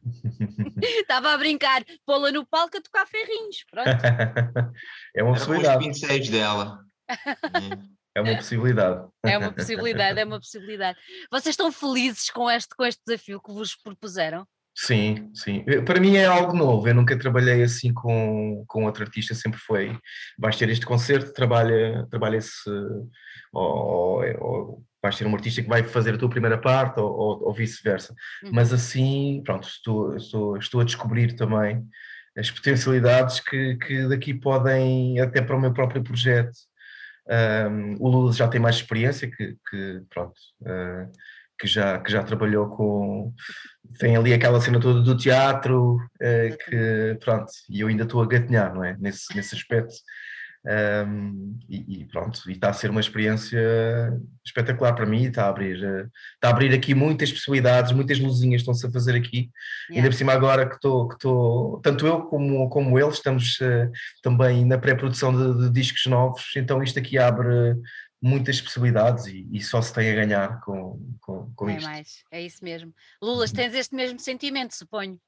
Estava 1.02 1.34
a 1.34 1.38
brincar, 1.38 1.84
pô-la 2.06 2.32
no 2.32 2.46
palco 2.46 2.78
a 2.78 2.82
tocar 2.82 3.08
ferrinhos. 3.08 3.66
Pronto. 3.72 3.90
é 5.16 5.24
uma 5.24 5.34
possibilidade. 5.34 5.70
Era 5.70 5.80
os 5.80 5.86
pincéis 5.86 6.30
dela. 6.30 6.86
É 8.14 8.22
uma 8.22 8.36
possibilidade. 8.36 9.10
É 9.26 9.38
uma 9.40 9.52
possibilidade, 9.52 10.20
é 10.20 10.24
uma 10.24 10.40
possibilidade. 10.40 11.00
Vocês 11.32 11.54
estão 11.54 11.72
felizes 11.72 12.30
com 12.30 12.50
este, 12.50 12.76
com 12.76 12.86
este 12.86 13.02
desafio 13.06 13.42
que 13.42 13.52
vos 13.52 13.76
propuseram? 13.76 14.48
Sim, 14.76 15.32
sim. 15.34 15.64
Para 15.86 16.02
mim 16.02 16.18
é 16.18 16.26
algo 16.26 16.54
novo. 16.54 16.88
Eu 16.88 16.94
nunca 16.94 17.18
trabalhei 17.18 17.64
assim 17.64 17.94
com, 17.94 18.66
com 18.68 18.86
outro 18.86 19.04
artista, 19.04 19.34
sempre 19.34 19.58
foi. 19.60 19.98
Vais 20.38 20.58
ter 20.58 20.70
este 20.70 20.86
concerto, 20.86 21.34
trabalha, 21.34 22.06
trabalha 22.10 22.38
esse. 22.38 22.70
Ou, 23.54 24.22
ou, 24.42 24.84
vais 25.02 25.18
ter 25.18 25.26
um 25.26 25.34
artista 25.34 25.62
que 25.62 25.70
vai 25.70 25.84
fazer 25.84 26.16
a 26.16 26.18
tua 26.18 26.30
primeira 26.30 26.58
parte, 26.58 27.00
ou, 27.00 27.10
ou, 27.10 27.48
ou 27.48 27.54
vice-versa. 27.54 28.14
Uhum. 28.44 28.52
Mas 28.54 28.74
assim, 28.74 29.42
pronto, 29.46 29.66
estou, 29.66 30.16
estou, 30.18 30.58
estou 30.58 30.82
a 30.82 30.84
descobrir 30.84 31.36
também 31.36 31.82
as 32.38 32.52
potencialidades 32.52 33.40
que, 33.40 33.78
que 33.78 34.08
daqui 34.10 34.34
podem, 34.34 35.20
até 35.22 35.42
para 35.42 35.56
o 35.56 35.62
meu 35.62 35.74
próprio 35.74 36.04
projeto, 36.04 36.52
um, 37.28 37.96
o 38.00 38.10
Lula 38.10 38.34
já 38.34 38.48
tem 38.48 38.60
mais 38.60 38.76
experiência, 38.76 39.30
que, 39.30 39.56
que 39.70 40.02
pronto, 40.10 40.36
uh, 40.62 41.10
que, 41.60 41.68
já, 41.68 42.00
que 42.00 42.12
já 42.12 42.24
trabalhou 42.24 42.70
com. 42.70 43.34
Tem 44.00 44.16
ali 44.16 44.34
aquela 44.34 44.60
cena 44.60 44.80
toda 44.80 45.02
do 45.02 45.16
teatro, 45.16 45.96
uh, 45.96 46.58
que 46.66 47.18
pronto, 47.20 47.52
e 47.70 47.80
eu 47.80 47.88
ainda 47.88 48.04
estou 48.04 48.22
a 48.22 48.28
gatinhar, 48.28 48.74
não 48.74 48.84
é? 48.84 48.96
Nesse, 49.00 49.36
nesse 49.36 49.56
aspecto. 49.56 49.96
Um, 50.68 51.60
e, 51.70 52.02
e, 52.02 52.06
pronto, 52.06 52.42
e 52.50 52.54
está 52.54 52.70
a 52.70 52.74
ser 52.74 52.90
uma 52.90 53.00
experiência 53.00 53.60
espetacular 54.44 54.94
para 54.94 55.06
mim, 55.06 55.26
está 55.26 55.46
a 55.46 55.50
abrir, 55.50 55.84
eh, 55.84 56.08
está 56.34 56.48
a 56.48 56.50
abrir 56.50 56.74
aqui 56.74 56.96
muitas 56.96 57.32
possibilidades, 57.32 57.92
muitas 57.92 58.20
luzinhas 58.20 58.62
estão-se 58.62 58.84
a 58.88 58.92
fazer 58.92 59.16
aqui, 59.16 59.52
yeah. 59.90 59.98
ainda 59.98 60.10
por 60.10 60.16
cima 60.16 60.34
agora 60.34 60.68
que 60.68 60.74
estou, 60.74 61.08
que 61.08 61.16
estou 61.16 61.80
tanto 61.82 62.08
eu 62.08 62.24
como, 62.24 62.68
como 62.70 62.98
ele, 62.98 63.10
estamos 63.10 63.60
uh, 63.60 63.92
também 64.24 64.66
na 64.66 64.80
pré-produção 64.80 65.32
de, 65.32 65.66
de, 65.66 65.72
discos 65.72 66.08
novos, 66.08 66.44
então 66.56 66.82
isto 66.82 66.98
aqui 66.98 67.20
abre 67.20 67.76
muitas 68.22 68.60
possibilidades 68.62 69.26
e, 69.28 69.48
e 69.52 69.62
só 69.62 69.82
se 69.82 69.94
tem 69.94 70.12
a 70.12 70.16
ganhar 70.16 70.62
com, 70.62 71.00
com, 71.22 71.54
com 71.54 71.70
é 71.70 71.78
isto. 71.78 71.86
Mais, 71.86 72.24
é 72.32 72.42
isso 72.42 72.64
mesmo. 72.64 72.94
Lulas, 73.22 73.52
tens 73.52 73.74
este 73.74 73.96
mesmo 73.96 74.20
sentimento, 74.20 74.76
suponho? 74.76 75.20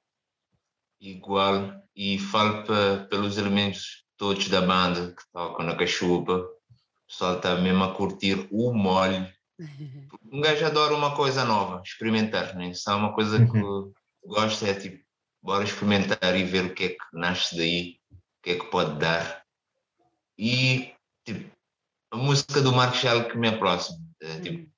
Igual, 0.99 1.79
e 1.95 2.17
falo 2.17 2.63
pelos 3.07 3.37
elementos 3.37 4.03
todos 4.17 4.49
da 4.49 4.61
banda 4.61 5.13
que 5.13 5.23
tocam 5.31 5.65
na 5.65 5.75
cachupa, 5.75 6.33
o 6.33 7.07
pessoal 7.07 7.37
está 7.37 7.55
mesmo 7.55 7.83
a 7.83 7.93
curtir 7.93 8.47
o 8.51 8.73
molho. 8.73 9.27
Um 10.29 10.41
gajo 10.41 10.65
adora 10.65 10.93
uma 10.93 11.15
coisa 11.15 11.45
nova, 11.45 11.81
experimentar, 11.83 12.53
né? 12.55 12.73
Se 12.73 12.87
há 12.89 12.95
uma 12.95 13.13
coisa 13.13 13.43
que 13.43 13.57
uhum. 13.57 13.91
gosto 14.25 14.65
é 14.65 14.73
tipo, 14.73 15.03
bora 15.41 15.63
experimentar 15.63 16.35
e 16.35 16.43
ver 16.43 16.65
o 16.65 16.75
que 16.75 16.83
é 16.83 16.89
que 16.89 16.97
nasce 17.13 17.55
daí, 17.55 17.97
o 18.11 18.43
que 18.43 18.51
é 18.51 18.59
que 18.59 18.65
pode 18.65 18.99
dar. 18.99 19.43
E 20.37 20.93
tipo, 21.25 21.49
a 22.11 22.17
música 22.17 22.61
do 22.61 22.71
Marcos 22.71 23.03
é 23.03 23.09
algo 23.09 23.29
que 23.29 23.37
me 23.37 23.49
aproxima. 23.49 23.99
É, 24.21 24.39
tipo, 24.39 24.57
uhum. 24.57 24.71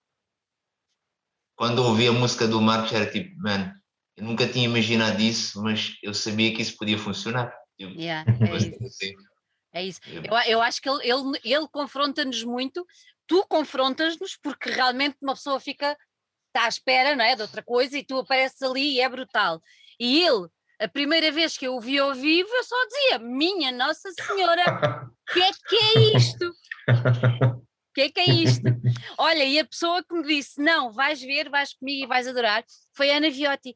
Quando 1.56 1.80
ouvi 1.80 2.08
a 2.08 2.14
música 2.14 2.48
do 2.48 2.62
Marcos 2.62 2.94
era 2.94 3.12
tipo, 3.12 3.38
mano, 3.42 3.74
eu 4.16 4.24
nunca 4.24 4.48
tinha 4.48 4.66
imaginado 4.66 5.22
isso, 5.22 5.62
mas 5.62 5.98
eu 6.02 6.14
sabia 6.14 6.54
que 6.56 6.62
isso 6.62 6.78
podia 6.78 6.98
funcionar. 6.98 7.54
Tipo, 7.78 8.00
yeah, 8.00 8.24
é 8.50 8.56
isso. 8.56 8.84
Assim. 8.86 9.14
É 9.74 9.86
isso. 9.86 10.00
Eu, 10.08 10.38
eu 10.48 10.62
acho 10.62 10.82
que 10.82 10.90
ele, 10.90 11.02
ele, 11.04 11.40
ele 11.44 11.68
confronta-nos 11.68 12.44
muito, 12.44 12.86
tu 13.28 13.46
confrontas-nos 13.48 14.38
porque 14.42 14.70
realmente 14.70 15.18
uma 15.22 15.36
pessoa 15.36 15.60
fica, 15.60 15.98
está 16.48 16.66
à 16.66 16.70
espera, 16.70 17.16
não 17.16 17.26
é? 17.26 17.36
De 17.36 17.42
outra 17.42 17.62
coisa 17.62 17.98
e 17.98 18.06
tu 18.06 18.18
apareces 18.18 18.62
ali 18.62 18.94
e 18.94 19.02
é 19.02 19.10
brutal. 19.10 19.62
E 20.00 20.24
ele, 20.24 20.48
a 20.80 20.88
primeira 20.88 21.32
vez 21.32 21.58
que 21.58 21.68
eu 21.68 21.76
o 21.76 21.82
vi 21.82 22.00
ao 22.00 22.14
vivo, 22.14 22.50
eu 22.50 22.64
só 22.64 22.76
dizia: 22.88 23.20
Minha 23.20 23.72
Nossa 23.72 24.10
Senhora, 24.12 24.64
o 25.30 25.34
que 25.34 25.42
é 25.42 25.52
que 25.68 25.76
é 25.76 26.18
isto? 26.18 26.46
O 26.48 26.54
que 27.94 28.02
é 28.02 28.10
que 28.10 28.20
é 28.22 28.26
isto? 28.26 28.64
Olha, 29.18 29.44
e 29.44 29.60
a 29.60 29.66
pessoa 29.66 30.04
que 30.04 30.14
me 30.16 30.24
disse: 30.24 30.62
Não, 30.62 30.92
vais 30.92 31.22
ver, 31.22 31.50
vais 31.50 31.74
comigo 31.74 32.06
e 32.06 32.08
vais 32.08 32.28
adorar, 32.28 32.64
foi 32.96 33.12
a 33.12 33.18
Ana 33.18 33.30
Viotti. 33.30 33.76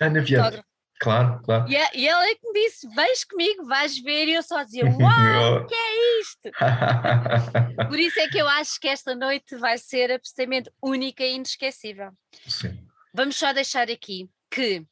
Ana 0.00 0.20
Viotti. 0.20 0.62
Claro, 1.00 1.42
claro. 1.42 1.66
E, 1.68 1.74
e 1.98 2.08
ela 2.08 2.24
é 2.24 2.34
que 2.36 2.46
me 2.48 2.52
disse: 2.52 2.88
Vens 2.94 3.24
comigo, 3.24 3.66
vais 3.66 3.98
ver. 3.98 4.28
E 4.28 4.34
eu 4.34 4.42
só 4.42 4.62
dizia: 4.62 4.84
Uau, 4.94 5.62
o 5.62 5.66
que 5.66 5.74
é 5.74 6.20
isto? 6.20 6.50
Por 7.88 7.98
isso 7.98 8.20
é 8.20 8.28
que 8.28 8.38
eu 8.38 8.48
acho 8.48 8.78
que 8.80 8.88
esta 8.88 9.14
noite 9.14 9.56
vai 9.56 9.76
ser 9.76 10.12
absolutamente 10.12 10.70
única 10.80 11.24
e 11.24 11.34
inesquecível. 11.34 12.12
Sim. 12.46 12.86
Vamos 13.12 13.36
só 13.36 13.52
deixar 13.52 13.90
aqui 13.90 14.30
que 14.50 14.84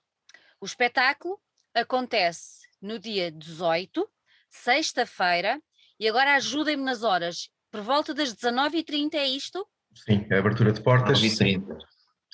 o 0.61 0.67
espetáculo 0.67 1.41
acontece 1.75 2.67
no 2.81 2.99
dia 2.99 3.31
18, 3.31 4.09
sexta-feira, 4.51 5.61
e 5.99 6.09
agora 6.09 6.35
ajudem-me 6.35 6.83
nas 6.83 7.03
horas. 7.03 7.49
Por 7.71 7.81
volta 7.83 8.13
das 8.13 8.35
19h30 8.35 9.15
é 9.15 9.27
isto? 9.27 9.67
Sim, 9.95 10.27
a 10.33 10.39
abertura 10.39 10.73
de 10.73 10.83
portas. 10.83 11.21
19h30. 11.21 11.79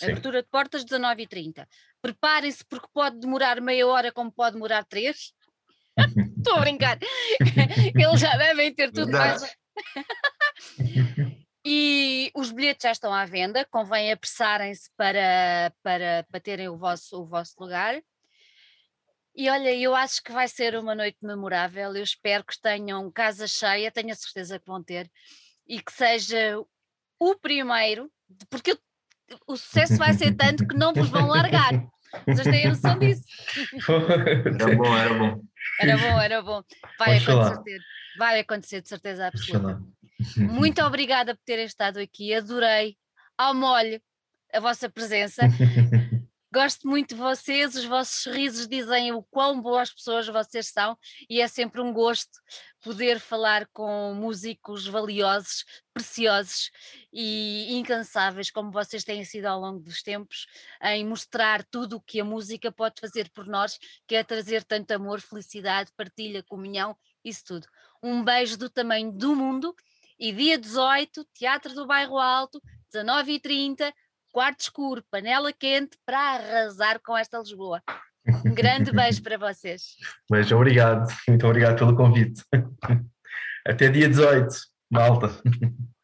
Abertura 0.00 0.42
de 0.42 0.48
portas 0.48 0.84
19h30 0.84 1.66
preparem-se 2.00 2.64
porque 2.64 2.88
pode 2.92 3.18
demorar 3.18 3.60
meia 3.60 3.86
hora 3.86 4.12
como 4.12 4.32
pode 4.32 4.54
demorar 4.54 4.84
três. 4.84 5.32
Estou 6.38 6.54
a 6.54 6.60
brincar. 6.60 6.98
Eles 7.94 8.20
já 8.20 8.36
devem 8.36 8.74
ter 8.74 8.92
tudo 8.92 9.12
mais. 9.12 9.42
e 11.64 12.30
os 12.34 12.52
bilhetes 12.52 12.84
já 12.84 12.92
estão 12.92 13.12
à 13.12 13.24
venda, 13.24 13.66
convém 13.70 14.12
apressarem-se 14.12 14.90
para, 14.96 15.72
para, 15.82 16.24
para 16.30 16.40
terem 16.40 16.68
o 16.68 16.76
vosso, 16.76 17.22
o 17.22 17.26
vosso 17.26 17.54
lugar. 17.58 18.00
E 19.34 19.48
olha, 19.48 19.74
eu 19.74 19.94
acho 19.94 20.22
que 20.22 20.32
vai 20.32 20.48
ser 20.48 20.76
uma 20.76 20.94
noite 20.94 21.18
memorável. 21.22 21.94
Eu 21.94 22.02
espero 22.02 22.44
que 22.44 22.60
tenham 22.60 23.10
casa 23.10 23.46
cheia, 23.46 23.90
tenho 23.90 24.12
a 24.12 24.16
certeza 24.16 24.58
que 24.58 24.66
vão 24.66 24.82
ter, 24.82 25.10
e 25.66 25.80
que 25.80 25.92
seja 25.92 26.58
o 27.18 27.34
primeiro, 27.36 28.10
porque 28.50 28.76
o 29.46 29.56
sucesso 29.56 29.96
vai 29.96 30.12
ser 30.14 30.34
tanto 30.34 30.66
que 30.66 30.76
não 30.76 30.92
vos 30.92 31.08
vão 31.08 31.28
largar. 31.28 31.72
Vocês 32.26 32.46
têm 32.46 32.66
a 32.66 32.70
noção 32.70 32.98
disso? 32.98 33.22
Era 34.58 34.76
bom, 34.76 34.96
era 34.96 35.14
bom. 35.14 35.42
Era 35.80 35.96
bom, 35.98 36.20
era 36.20 36.42
bom. 36.42 36.62
Vai 36.98 37.18
acontecer. 37.18 37.80
Vai 38.18 38.40
acontecer, 38.40 38.80
de 38.80 38.88
certeza 38.88 39.26
absoluta. 39.26 39.80
Muito 40.36 40.82
obrigada 40.82 41.34
por 41.34 41.42
terem 41.44 41.66
estado 41.66 41.98
aqui. 41.98 42.34
Adorei 42.34 42.96
ao 43.36 43.54
molho 43.54 44.00
a 44.52 44.60
vossa 44.60 44.88
presença. 44.88 45.42
Gosto 46.50 46.88
muito 46.88 47.10
de 47.10 47.20
vocês, 47.20 47.74
os 47.74 47.84
vossos 47.84 48.22
sorrisos 48.22 48.66
dizem 48.66 49.12
o 49.12 49.22
quão 49.22 49.60
boas 49.60 49.92
pessoas 49.92 50.26
vocês 50.28 50.68
são 50.68 50.96
e 51.28 51.42
é 51.42 51.46
sempre 51.46 51.78
um 51.82 51.92
gosto 51.92 52.40
poder 52.80 53.20
falar 53.20 53.66
com 53.66 54.14
músicos 54.14 54.86
valiosos, 54.86 55.66
preciosos 55.92 56.70
e 57.12 57.76
incansáveis, 57.76 58.50
como 58.50 58.70
vocês 58.70 59.04
têm 59.04 59.26
sido 59.26 59.44
ao 59.44 59.60
longo 59.60 59.80
dos 59.80 60.02
tempos, 60.02 60.46
em 60.84 61.04
mostrar 61.04 61.62
tudo 61.64 61.96
o 61.96 62.00
que 62.00 62.18
a 62.18 62.24
música 62.24 62.72
pode 62.72 62.98
fazer 62.98 63.28
por 63.28 63.46
nós, 63.46 63.78
que 64.06 64.14
é 64.14 64.24
trazer 64.24 64.64
tanto 64.64 64.90
amor, 64.92 65.20
felicidade, 65.20 65.92
partilha, 65.94 66.42
comunhão, 66.42 66.96
isso 67.22 67.44
tudo. 67.44 67.66
Um 68.02 68.24
beijo 68.24 68.56
do 68.56 68.70
tamanho 68.70 69.12
do 69.12 69.36
mundo 69.36 69.76
e 70.18 70.32
dia 70.32 70.56
18, 70.56 71.26
Teatro 71.34 71.74
do 71.74 71.86
Bairro 71.86 72.16
Alto, 72.16 72.58
19h30 72.90 73.92
quarto 74.38 74.60
escuro, 74.60 75.02
panela 75.10 75.52
quente 75.52 75.98
para 76.06 76.16
arrasar 76.16 77.00
com 77.04 77.18
esta 77.18 77.40
Lisboa. 77.40 77.82
Um 78.46 78.54
grande 78.54 78.92
beijo 78.92 79.20
para 79.20 79.36
vocês. 79.36 79.96
Beijo, 80.30 80.54
obrigado. 80.54 81.12
Muito 81.26 81.44
obrigado 81.44 81.76
pelo 81.76 81.96
convite. 81.96 82.44
Até 83.66 83.90
dia 83.90 84.08
18, 84.08 84.46
malta. 84.88 85.28